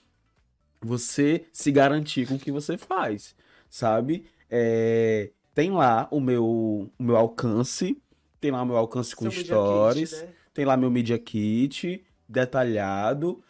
[0.82, 3.36] você se garantir com o que você faz.
[3.70, 4.26] sabe?
[4.50, 7.98] É, tem lá o meu, o meu alcance,
[8.40, 10.34] tem lá o meu alcance com Seu stories, Kit, né?
[10.54, 13.42] tem lá meu Media Kit detalhado.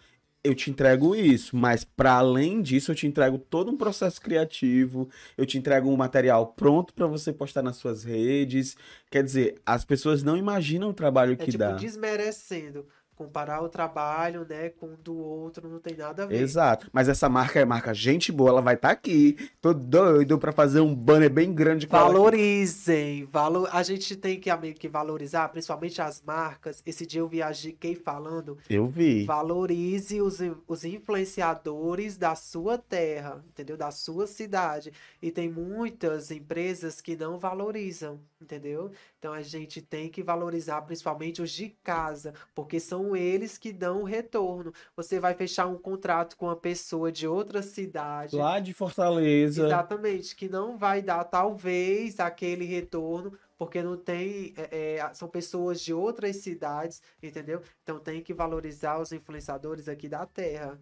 [0.44, 5.08] Eu te entrego isso, mas para além disso, eu te entrego todo um processo criativo,
[5.38, 8.76] eu te entrego um material pronto para você postar nas suas redes.
[9.12, 11.74] Quer dizer, as pessoas não imaginam o trabalho É que tipo dá.
[11.74, 12.88] desmerecendo.
[13.22, 16.42] Comparar o trabalho, né, com o do outro não tem nada a ver.
[16.42, 16.90] Exato.
[16.92, 19.38] Mas essa marca é marca gente boa, ela vai estar aqui.
[19.62, 21.96] Tô doido pra fazer um banner bem grande com.
[21.96, 23.70] Valorizem, valor...
[23.72, 26.82] a gente tem que, amigo, que valorizar, principalmente as marcas.
[26.84, 29.24] Esse dia eu viajei falando, Eu vi.
[29.26, 33.78] valorize os, os influenciadores da sua terra, entendeu?
[33.78, 34.92] Da sua cidade.
[35.22, 38.92] E tem muitas empresas que não valorizam, entendeu?
[39.20, 44.02] Então a gente tem que valorizar principalmente os de casa, porque são eles que dão
[44.02, 44.74] o retorno.
[44.96, 48.36] Você vai fechar um contrato com uma pessoa de outra cidade.
[48.36, 49.66] Lá de Fortaleza.
[49.66, 54.54] Exatamente, que não vai dar talvez aquele retorno, porque não tem.
[54.58, 57.62] é, é, são pessoas de outras cidades, entendeu?
[57.84, 60.80] Então tem que valorizar os influenciadores aqui da terra.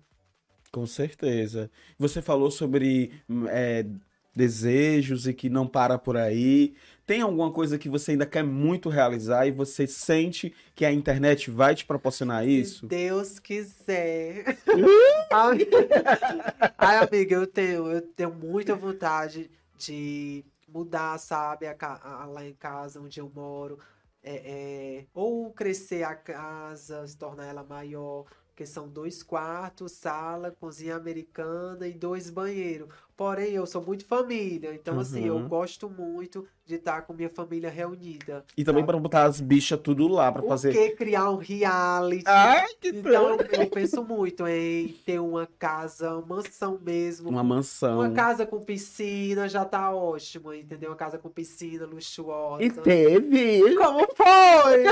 [0.71, 1.69] Com certeza.
[1.97, 3.85] Você falou sobre hum, é,
[4.35, 6.75] desejos e que não para por aí.
[7.09, 11.49] Tem alguma coisa que você ainda quer muito realizar e você sente que a internet
[11.49, 12.85] vai te proporcionar Se isso?
[12.85, 14.55] Deus quiser.
[16.77, 22.53] Ai, amiga, eu tenho, eu tenho muita vontade de mudar, sabe, a a- lá em
[22.53, 23.79] casa onde eu moro.
[24.21, 24.35] É,
[24.99, 30.95] é, ou crescer a casa, se tornar ela maior, porque são dois quartos, sala, cozinha
[30.95, 32.93] americana e dois banheiros.
[33.19, 35.45] Porém, eu sou muito família, então assim, eu Uhum.
[35.49, 38.45] gosto muito de estar com minha família reunida.
[38.55, 40.71] E também para botar as bichas tudo lá para fazer.
[40.71, 42.23] que criar um reality?
[42.25, 43.53] Ai, que Então, tanto.
[43.55, 47.29] eu penso muito em ter uma casa, uma mansão mesmo.
[47.29, 47.95] Uma mansão.
[47.99, 50.91] Uma casa com piscina já tá ótimo, entendeu?
[50.91, 52.63] Uma casa com piscina luxuosa.
[52.63, 53.75] E teve.
[53.75, 54.85] Como foi?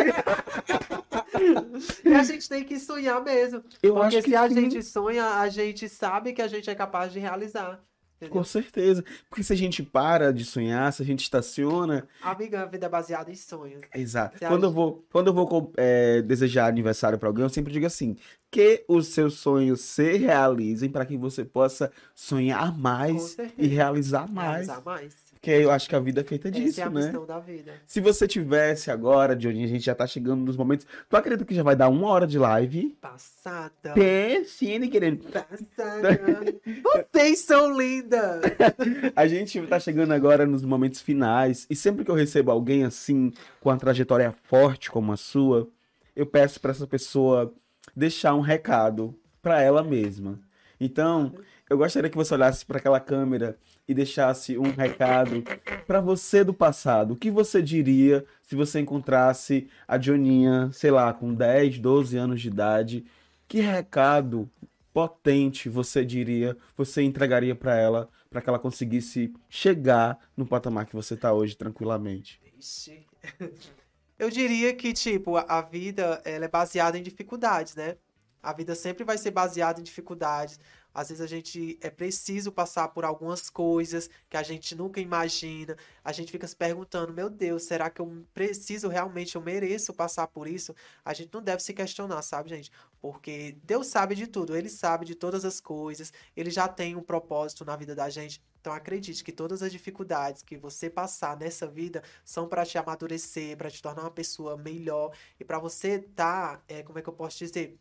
[2.04, 3.64] e a gente tem que sonhar mesmo.
[3.82, 6.76] Eu Porque acho que se a gente sonha, a gente sabe que a gente é
[6.76, 7.82] capaz de realizar.
[8.18, 8.34] Entendeu?
[8.34, 9.04] Com certeza.
[9.30, 12.08] Porque se a gente para de sonhar, se a gente estaciona.
[12.22, 13.82] Amiga, a vida é baseada em sonhos.
[13.94, 14.38] Exato.
[14.40, 17.86] Você Quando eu vou, quando eu vou é, desejar aniversário para alguém, eu sempre digo
[17.86, 18.18] assim:
[18.50, 24.68] que os seus sonhos se realizem para que você possa sonhar mais e realizar mais.
[24.68, 25.27] Realizar mais.
[25.38, 27.14] Porque eu acho que a vida é feita Essa disso, é a né?
[27.28, 27.74] da vida.
[27.86, 30.88] Se você tivesse agora, Johnny, a gente já tá chegando nos momentos.
[31.08, 32.98] Tu acredita que já vai dar uma hora de live?
[33.00, 33.94] Passada.
[33.94, 35.24] Pensine, querendo.
[35.26, 36.20] Passada.
[37.14, 38.42] Vocês são lindas.
[39.16, 43.32] A gente tá chegando agora nos momentos finais e sempre que eu recebo alguém assim,
[43.62, 45.68] com a trajetória forte como a sua,
[46.16, 47.54] eu peço pra essa pessoa
[47.96, 50.40] deixar um recado pra ela mesma.
[50.80, 51.34] Então,
[51.70, 53.58] eu gostaria que você olhasse pra aquela câmera
[53.88, 55.44] e deixasse um recado
[55.86, 57.14] pra você do passado.
[57.14, 62.42] O que você diria se você encontrasse a Joninha, sei lá, com 10, 12 anos
[62.42, 63.06] de idade?
[63.48, 64.50] Que recado
[64.94, 70.96] potente você diria, você entregaria pra ela para que ela conseguisse chegar no patamar que
[70.96, 72.42] você tá hoje tranquilamente.
[74.18, 77.98] Eu diria que, tipo, a vida ela é baseada em dificuldades, né?
[78.42, 80.60] A vida sempre vai ser baseada em dificuldades.
[80.98, 85.78] Às vezes a gente é preciso passar por algumas coisas que a gente nunca imagina.
[86.04, 90.26] A gente fica se perguntando, meu Deus, será que eu preciso realmente, eu mereço passar
[90.26, 90.74] por isso?
[91.06, 92.72] A gente não deve se questionar, sabe, gente?
[93.00, 97.04] Porque Deus sabe de tudo, Ele sabe de todas as coisas, Ele já tem um
[97.04, 98.42] propósito na vida da gente.
[98.60, 103.56] Então acredite que todas as dificuldades que você passar nessa vida são para te amadurecer,
[103.56, 107.14] para te tornar uma pessoa melhor e para você tá, é, como é que eu
[107.14, 107.78] posso dizer?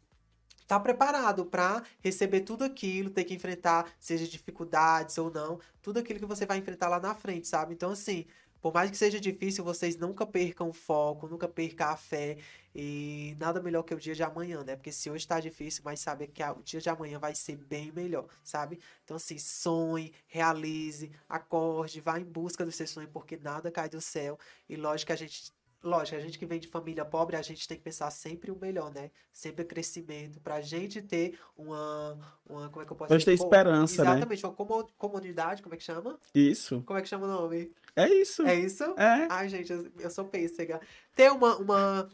[0.67, 6.19] Tá preparado para receber tudo aquilo, ter que enfrentar, seja dificuldades ou não, tudo aquilo
[6.19, 7.73] que você vai enfrentar lá na frente, sabe?
[7.75, 8.27] Então, assim,
[8.61, 12.39] por mais que seja difícil, vocês nunca percam o foco, nunca percam a fé.
[12.75, 14.75] E nada melhor que o dia de amanhã, né?
[14.77, 17.93] Porque se hoje tá difícil, mas sabe que o dia de amanhã vai ser bem
[17.93, 18.81] melhor, sabe?
[19.05, 24.01] Então, assim, sonhe, realize, acorde, vá em busca do seu sonho, porque nada cai do
[24.01, 24.39] céu.
[24.69, 25.53] E lógico que a gente.
[25.87, 28.59] Lógico, a gente que vem de família pobre, a gente tem que pensar sempre o
[28.59, 29.11] melhor, né?
[29.33, 32.19] Sempre crescimento, pra gente ter uma.
[32.45, 33.45] uma como é que eu posso Pra gente ter dizer?
[33.45, 34.11] Co- esperança, né?
[34.11, 36.19] Exatamente, uma como- comunidade, como é que chama?
[36.35, 36.83] Isso.
[36.85, 37.73] Como é que chama o nome?
[37.95, 38.43] É isso.
[38.43, 38.83] É isso?
[38.99, 39.29] É.
[39.31, 40.81] Ai, gente, eu, eu sou pêssega.
[41.15, 42.09] Ter uma, uma,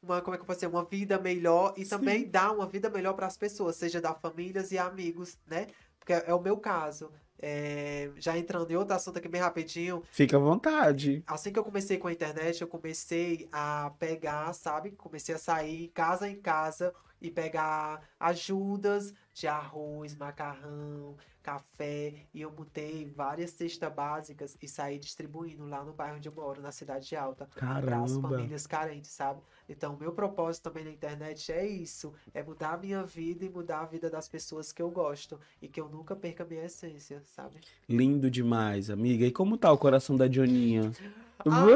[0.00, 0.68] uma, como é que eu posso dizer?
[0.68, 4.70] Uma vida melhor e também dar uma vida melhor para as pessoas, seja da famílias
[4.70, 5.66] e amigos, né?
[5.98, 7.10] Porque é, é o meu caso.
[7.38, 11.22] É, já entrando em outro assunto aqui bem rapidinho, Fica à vontade.
[11.26, 14.92] assim que eu comecei com a internet, eu comecei a pegar, sabe?
[14.92, 22.14] Comecei a sair casa em casa e pegar ajudas de arroz, macarrão, café.
[22.32, 26.62] E eu montei várias cestas básicas e saí distribuindo lá no bairro onde eu moro,
[26.62, 27.46] na Cidade Alta.
[27.54, 29.42] Para as famílias carentes, sabe?
[29.68, 33.50] Então, o meu propósito também na internet é isso: é mudar a minha vida e
[33.50, 35.38] mudar a vida das pessoas que eu gosto.
[35.60, 37.60] E que eu nunca perca a minha essência, sabe?
[37.86, 39.26] Lindo demais, amiga.
[39.26, 40.90] E como tá o coração da Dioninha?
[41.38, 41.66] Ah,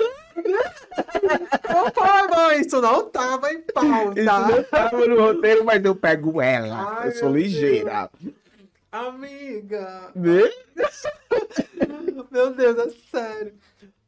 [2.35, 4.21] Mãe, isso não tava em pauta.
[4.21, 6.99] Isso não tava no roteiro, mas eu pego ela.
[7.01, 8.11] Ai, eu sou ligeira.
[8.93, 10.51] Amiga, Né?
[12.31, 13.55] meu Deus, é sério.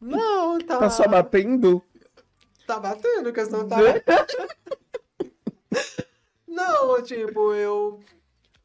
[0.01, 0.79] Não, tá.
[0.79, 1.83] Tá só batendo?
[2.67, 3.77] Tá batendo, que eu não tá.
[3.77, 4.03] Né?
[6.47, 8.01] Não, tipo, eu.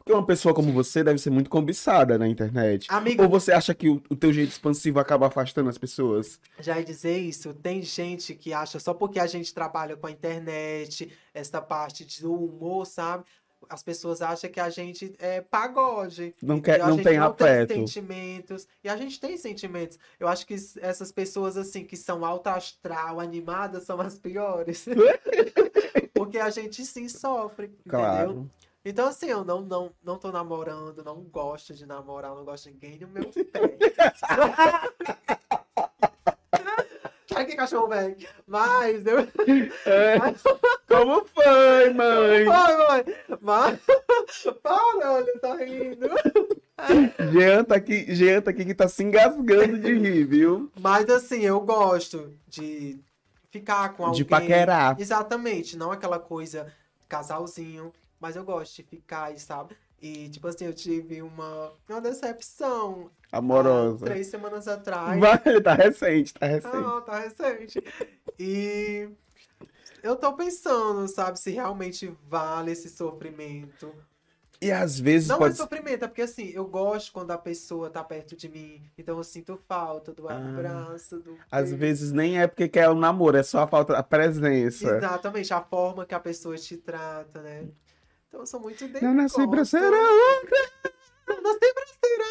[0.08, 2.88] Porque uma pessoa como você deve ser muito cobiçada na internet.
[2.90, 6.40] Amiga, Ou você acha que o, o teu jeito expansivo acaba afastando as pessoas?
[6.62, 10.12] já ia dizer isso, tem gente que acha só porque a gente trabalha com a
[10.12, 13.26] internet, essa parte do humor, sabe?
[13.70, 16.34] As pessoas acham que a gente é pagode.
[16.42, 17.68] Não, quer, não tem não afeto.
[17.68, 18.66] tem sentimentos.
[18.82, 20.00] E a gente tem sentimentos.
[20.18, 24.86] Eu acho que essas pessoas, assim, que são alto astral, animadas, são as piores.
[26.16, 28.48] Porque a gente sim sofre, entendeu?
[28.90, 32.72] Então, assim, eu não, não, não tô namorando, não gosto de namorar, não gosto de
[32.72, 33.78] ninguém no meu pé.
[37.36, 38.16] Ai, que cachorro velho.
[38.48, 39.20] Mas eu.
[39.86, 40.18] É.
[40.88, 42.48] Como foi, mãe?
[42.48, 43.16] Ai, mãe.
[43.42, 43.80] Mas.
[44.64, 46.08] Para, olha, tá rindo.
[47.34, 50.72] Jean tá aqui, Jean tá aqui que tá se engasgando de rir, viu?
[50.80, 53.02] Mas assim, eu gosto de
[53.52, 54.20] ficar com alguém.
[54.20, 54.96] De paquerar.
[54.98, 56.72] Exatamente, não aquela coisa
[57.10, 59.76] casalzinho, mas eu gosto de ficar, e sabe?
[60.02, 64.06] E tipo assim, eu tive uma, uma decepção há Amorosa.
[64.06, 65.20] três semanas atrás.
[65.20, 66.76] Vai, tá recente, tá recente.
[66.76, 67.84] Ah, tá recente.
[68.40, 69.10] E
[70.04, 73.92] eu tô pensando, sabe, se realmente vale esse sofrimento.
[74.60, 77.92] E às vezes Não é pode sofrimento, é porque assim, eu gosto quando a pessoa
[77.92, 78.82] tá perto de mim.
[78.98, 80.34] Então eu sinto falta do Ah.
[80.36, 84.02] abraço, do Às vezes nem é porque quer um namoro, é só a falta da
[84.02, 84.98] presença.
[84.98, 87.68] Exatamente, a forma que a pessoa te trata, né?
[88.28, 89.06] Então eu sou muito dele.
[89.06, 92.22] Não nasci pra ser a Não nasci pra ser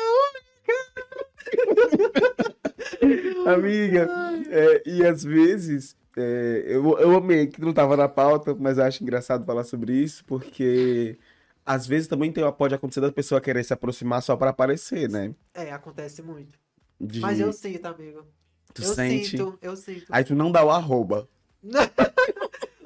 [3.47, 4.09] a Amiga,
[4.51, 8.85] é, e às vezes, é, eu, eu amei que não tava na pauta, mas eu
[8.85, 11.17] acho engraçado falar sobre isso, porque
[11.65, 15.33] às vezes também tem, pode acontecer da pessoa querer se aproximar só pra aparecer, né?
[15.55, 16.59] É, acontece muito.
[17.01, 18.27] De- Mas eu sinto, amigo.
[18.75, 20.07] tu eu sente, sinto, eu sinto.
[20.11, 21.29] aí tu não dá o arroba.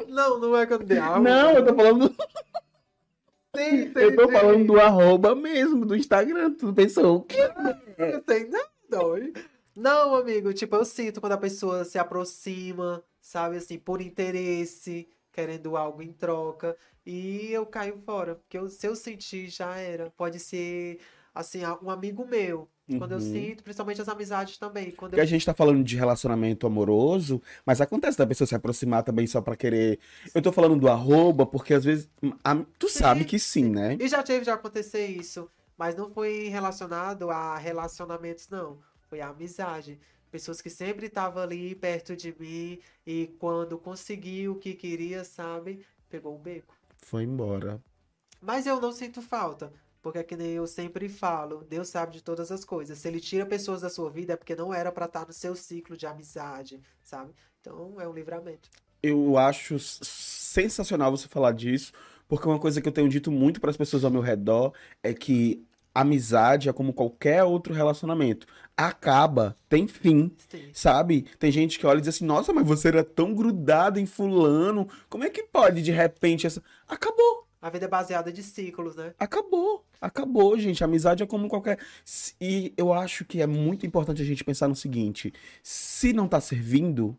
[0.09, 1.21] Não, não é quando deu.
[1.21, 2.13] Não, eu tô falando,
[3.57, 7.37] Sim, eu tô sim, falando do arroba mesmo, do Instagram, tu pensou o quê?
[7.99, 8.71] Não tem nada.
[9.75, 15.77] Não, amigo, tipo, eu sinto quando a pessoa se aproxima, sabe, assim, por interesse, querendo
[15.77, 16.77] algo em troca,
[17.07, 20.11] e eu caio fora, porque eu- se eu sentir, já era.
[20.11, 21.01] Pode ser,
[21.35, 22.69] assim, um amigo meu.
[22.99, 23.33] Quando eu Uhum.
[23.33, 24.91] sinto, principalmente as amizades também.
[24.91, 25.25] Quando Porque eu...
[25.25, 29.41] a gente tá falando de relacionamento amoroso, mas acontece da pessoa se aproximar também só
[29.41, 29.99] pra querer.
[30.35, 32.09] Eu tô falando do arroba, porque às vezes.
[32.45, 33.97] a- tu Sim, sabe que sim, né?
[34.01, 38.79] E já teve de acontecer isso, mas não foi relacionado a relacionamentos, não.
[39.09, 39.99] Foi a amizade.
[40.31, 45.85] Pessoas que sempre estavam ali perto de mim e quando conseguiu o que queria, sabe,
[46.09, 46.73] pegou o beco.
[46.99, 47.81] Foi embora.
[48.41, 49.73] Mas eu não sinto falta,
[50.03, 52.99] porque é que nem eu sempre falo, Deus sabe de todas as coisas.
[52.99, 55.55] Se ele tira pessoas da sua vida é porque não era pra estar no seu
[55.55, 57.33] ciclo de amizade, sabe?
[57.61, 58.69] Então é um livramento.
[59.03, 61.93] Eu acho sensacional você falar disso,
[62.29, 64.73] porque uma coisa que eu tenho dito muito para as pessoas ao meu redor
[65.03, 68.47] é que amizade é como qualquer outro relacionamento.
[68.77, 70.71] Acaba, tem fim, Sim.
[70.73, 71.23] sabe?
[71.39, 74.89] Tem gente que olha e diz assim: Nossa, mas você era tão grudado em Fulano,
[75.09, 76.63] como é que pode de repente essa.
[76.89, 77.50] Acabou.
[77.63, 79.13] A vida é baseada de ciclos, né?
[79.19, 80.83] Acabou, acabou, gente.
[80.83, 81.79] A amizade é como qualquer.
[82.41, 85.33] E eu acho que é muito importante a gente pensar no seguinte:
[85.63, 87.19] se não tá servindo,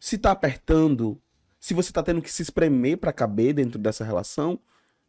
[0.00, 1.20] se tá apertando,
[1.60, 4.58] se você tá tendo que se espremer pra caber dentro dessa relação,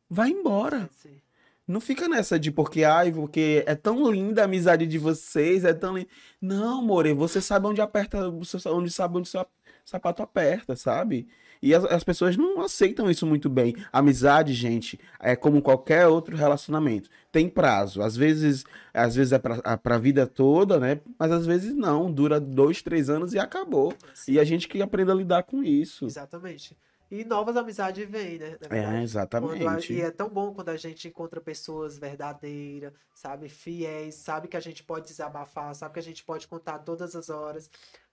[0.10, 0.89] vai embora.
[0.91, 1.22] Sim.
[1.66, 5.74] Não fica nessa de porque, ai, porque é tão linda a amizade de vocês, é
[5.74, 6.10] tão linda.
[6.41, 9.45] Não, more, você sabe onde aperta, onde sabe onde seu
[9.86, 11.28] sapato aperta, sabe?
[11.62, 13.76] E as, as pessoas não aceitam isso muito bem.
[13.91, 17.10] Amizade, gente, é como qualquer outro relacionamento.
[17.32, 18.01] Tem prazo.
[18.01, 21.01] Às vezes, às vezes é pra, a- pra vida toda, né?
[21.18, 22.12] Mas às vezes não.
[22.12, 23.93] Dura dois, três anos e acabou.
[24.28, 26.05] E a gente que aprende a lidar com isso.
[26.05, 26.78] Exatamente.
[27.12, 28.55] E novas amizades vêm, né?
[28.62, 28.68] É.
[28.68, 29.93] Quando a- exatamente.
[29.93, 33.49] e é tão bom quando a gente encontra pessoas verdadeiras, sabe?
[33.49, 37.30] Fiéis, sabe que a gente pode desabafar, sabe que a gente pode contar todas as
[37.30, 37.70] horas.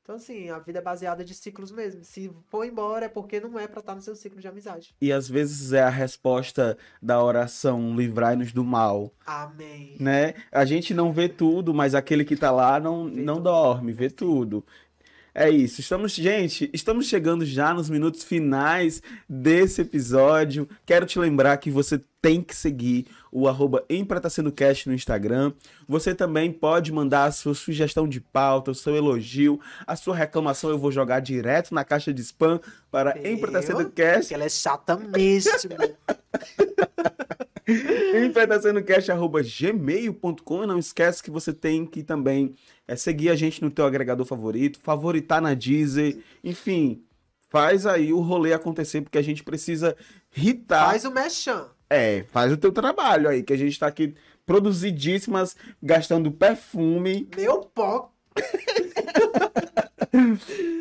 [0.06, 2.04] Então, assim, a vida é baseada de ciclos mesmo.
[2.04, 4.94] Se for embora, é porque não é pra estar no seu ciclo de amizade.
[5.00, 9.96] E às vezes é a resposta da oração, livrai-nos do mal, Amém.
[9.98, 10.34] né?
[10.52, 13.44] A gente não vê tudo, mas aquele que tá lá não, Vê não tudo.
[13.46, 14.64] dorme, vê tudo.
[15.38, 15.82] É isso.
[15.82, 20.66] Estamos, gente, estamos chegando já nos minutos finais desse episódio.
[20.86, 23.84] Quero te lembrar que você tem que seguir o arroba
[24.56, 25.52] Cast no Instagram.
[25.86, 30.70] Você também pode mandar a sua sugestão de pauta, o seu elogio, a sua reclamação.
[30.70, 32.58] Eu vou jogar direto na caixa de spam
[32.90, 34.32] para Meu, Cast.
[34.32, 35.50] ela é chata mesmo.
[38.36, 42.54] Empretacendocast.gmail.com e não esquece que você tem que também
[42.86, 47.02] é, seguir a gente no teu agregador favorito, favoritar na Deezer, enfim,
[47.48, 49.96] faz aí o rolê acontecer, porque a gente precisa
[50.36, 50.90] hitar.
[50.90, 51.68] Faz o mechan.
[51.88, 54.14] É, faz o teu trabalho aí, que a gente tá aqui
[54.44, 57.28] produzidíssimas, gastando perfume.
[57.36, 58.12] Meu pó.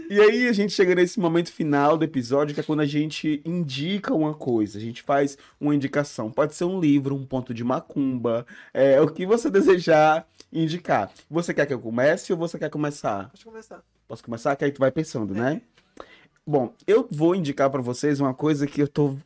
[0.09, 3.41] E aí a gente chega nesse momento final do episódio, que é quando a gente
[3.43, 6.31] indica uma coisa, a gente faz uma indicação.
[6.31, 11.11] Pode ser um livro, um ponto de macumba, é, o que você desejar indicar.
[11.29, 13.31] Você quer que eu comece ou você quer começar?
[13.37, 13.83] Eu começar.
[14.07, 14.55] Posso começar?
[14.55, 15.61] Que aí tu vai pensando, né?
[16.47, 19.17] Bom, eu vou indicar pra vocês uma coisa que eu tô.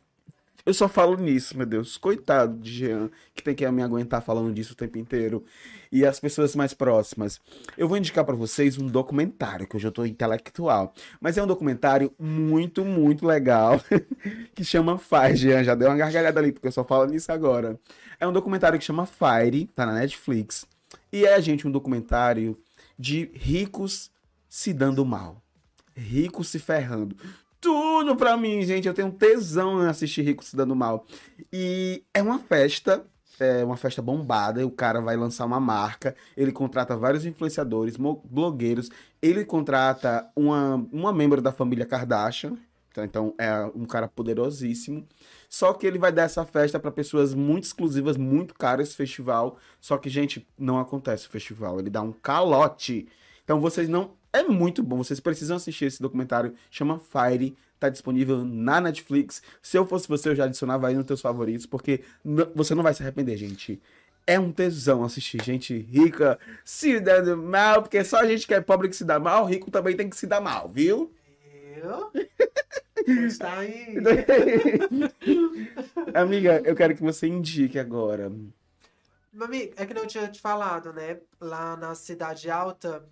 [0.70, 1.96] Eu só falo nisso, meu Deus.
[1.96, 5.44] Coitado de Jean, que tem que me aguentar falando disso o tempo inteiro.
[5.90, 7.40] E as pessoas mais próximas.
[7.76, 10.94] Eu vou indicar pra vocês um documentário, que hoje eu tô intelectual.
[11.20, 13.80] Mas é um documentário muito, muito legal.
[14.54, 15.34] que chama Fire.
[15.34, 17.76] Jean já deu uma gargalhada ali, porque eu só falo nisso agora.
[18.20, 20.64] É um documentário que chama Fire, tá na Netflix.
[21.12, 22.56] E é, gente, um documentário
[22.96, 24.08] de ricos
[24.48, 25.42] se dando mal.
[25.96, 27.16] Rico se ferrando.
[27.60, 28.88] Tudo pra mim, gente.
[28.88, 31.06] Eu tenho tesão em assistir Rico se dando mal.
[31.52, 33.04] E é uma festa,
[33.38, 34.66] é uma festa bombada.
[34.66, 36.16] O cara vai lançar uma marca.
[36.36, 38.88] Ele contrata vários influenciadores, blogueiros.
[39.20, 42.56] Ele contrata uma, uma membro da família Kardashian.
[42.90, 45.06] Então, Então é um cara poderosíssimo.
[45.48, 49.58] Só que ele vai dar essa festa pra pessoas muito exclusivas, muito caras esse festival.
[49.80, 51.78] Só que, gente, não acontece o festival.
[51.78, 53.06] Ele dá um calote.
[53.44, 54.12] Então vocês não.
[54.32, 56.54] É muito bom, vocês precisam assistir esse documentário.
[56.70, 59.42] Chama Fire, tá disponível na Netflix.
[59.60, 62.02] Se eu fosse você, eu já adicionava aí nos teus favoritos, porque
[62.54, 63.80] você não vai se arrepender, gente.
[64.26, 68.60] É um tesão assistir gente rica se dando mal, porque só a gente que é
[68.60, 71.12] pobre que se dá mal, rico também tem que se dar mal, viu?
[71.82, 72.12] Eu?
[73.26, 73.96] Está aí.
[76.14, 78.30] Amiga, eu quero que você indique agora.
[79.32, 81.18] Mami, é que não tinha te falado, né?
[81.40, 83.02] Lá na Cidade Alta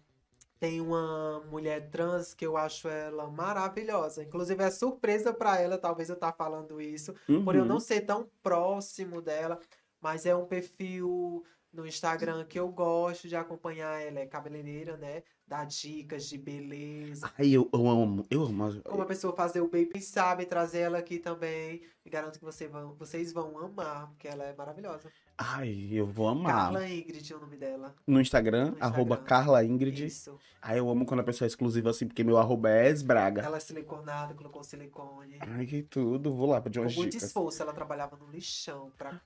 [0.59, 4.23] tem uma mulher trans que eu acho ela maravilhosa.
[4.23, 7.69] Inclusive é surpresa pra ela, talvez eu tá falando isso, por eu Uhum.
[7.69, 9.59] não ser tão próximo dela,
[10.01, 14.01] mas é um perfil no Instagram que eu gosto de acompanhar.
[14.01, 15.23] Ela é cabeleireira, né?
[15.47, 17.31] Dá dicas de beleza.
[17.39, 18.83] Ai, eu, eu amo, eu amo.
[18.83, 21.83] Como a pessoa fazer o quem sabe trazer ela aqui também.
[22.05, 25.11] E garanto que você vão, vocês vão amar, porque ela é maravilhosa.
[25.41, 26.53] Ai, eu vou amar.
[26.73, 27.95] Carla Ingrid é o nome dela.
[28.05, 29.25] No Instagram, No arroba Instagram.
[29.25, 30.05] Carla Ingrid.
[30.07, 30.37] Isso.
[30.61, 33.43] Ai, eu amo quando a pessoa é exclusiva assim, porque meu arroba é esbraga.
[33.43, 35.37] Ela é siliconada, colocou silicone.
[35.41, 36.35] Ai, que tudo.
[36.35, 37.29] Vou lá pedir Com umas muito dicas.
[37.29, 39.21] esforço, ela trabalhava no lixão pra.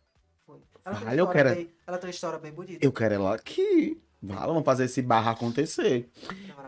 [0.46, 0.58] Foi.
[0.84, 2.84] Ela, Vale, eu quero- bem, ela tem uma história bem bonita.
[2.84, 3.98] Eu quero ela aqui.
[4.20, 6.10] Vai, vamos fazer esse barra acontecer.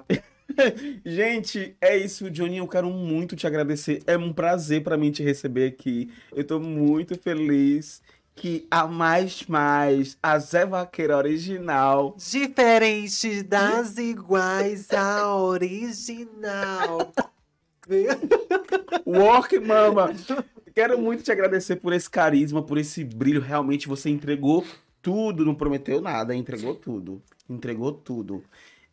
[0.09, 0.22] É.
[1.05, 2.57] Gente, é isso, Johnny.
[2.59, 4.03] Eu quero muito te agradecer.
[4.07, 6.11] É um prazer pra mim te receber aqui.
[6.32, 8.03] Eu tô muito feliz
[8.35, 17.12] que a Mais Mais, a Zé Vaqueira original, Diferente das iguais, a original.
[19.07, 20.12] Work Mama.
[20.74, 23.41] Quero muito te agradecer por esse carisma, por esse brilho.
[23.41, 24.64] Realmente você entregou
[25.01, 27.22] tudo, não prometeu nada, entregou tudo.
[27.49, 28.43] Entregou tudo.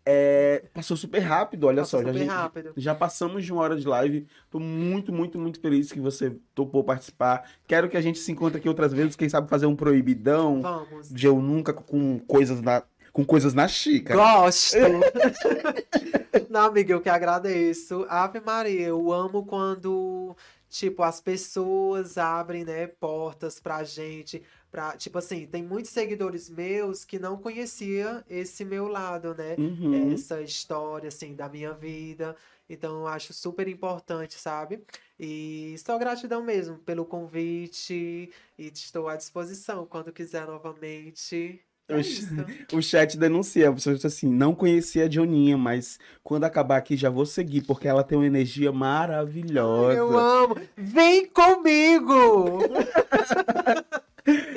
[0.06, 2.06] É, passou super rápido, olha Passou só.
[2.08, 2.74] já- super já, rápido.
[2.76, 4.26] já passamos de uma hora de live.
[4.50, 7.48] Tô muito, muito, muito feliz que você topou participar.
[7.68, 9.16] Quero que a gente se encontre aqui outras vezes.
[9.16, 11.10] Quem sabe fazer um proibidão Vamos.
[11.10, 12.82] de eu nunca com coisas na,
[13.14, 14.20] com coisas na xícara.
[14.20, 14.78] Gosto!
[16.50, 18.06] Não, amiga, eu que agradeço.
[18.10, 20.36] Ave Maria, eu amo quando,
[20.70, 24.42] tipo, as pessoas abrem, né, portas pra gente.
[24.72, 29.56] Pra, tipo assim, tem muitos seguidores meus que não conhecia esse meu lado, né?
[29.58, 30.14] Uhum.
[30.14, 32.38] Essa história, assim, da minha vida.
[32.70, 34.82] Então, eu acho super importante, sabe?
[35.20, 38.32] E só gratidão mesmo pelo convite.
[38.58, 41.60] E estou à disposição quando quiser novamente.
[41.90, 41.96] É.
[42.74, 46.96] O chat denuncia, a pessoa diz assim, não conhecia a Dioninha, mas quando acabar aqui
[46.96, 49.98] já vou seguir, porque ela tem uma energia maravilhosa.
[49.98, 50.56] Eu amo.
[50.78, 52.60] Vem comigo!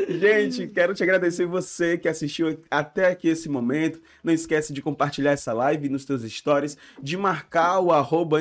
[0.09, 4.01] Gente, quero te agradecer você que assistiu até aqui esse momento.
[4.23, 8.41] Não esquece de compartilhar essa live nos teus stories, de marcar o arroba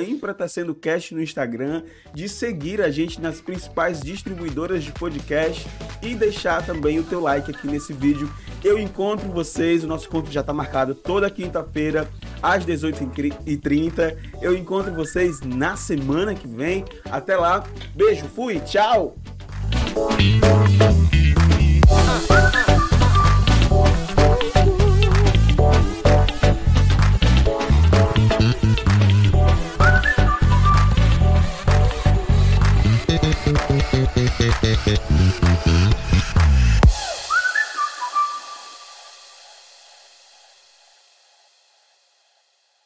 [1.12, 1.84] no Instagram,
[2.14, 5.66] de seguir a gente nas principais distribuidoras de podcast
[6.02, 8.30] e deixar também o teu like aqui nesse vídeo.
[8.64, 12.10] Eu encontro vocês, o nosso encontro já está marcado toda quinta-feira
[12.42, 14.18] às 18h30.
[14.42, 16.86] Eu encontro vocês na semana que vem.
[17.10, 17.64] Até lá,
[17.96, 19.16] beijo, fui, tchau!
[22.16, 22.63] Uh.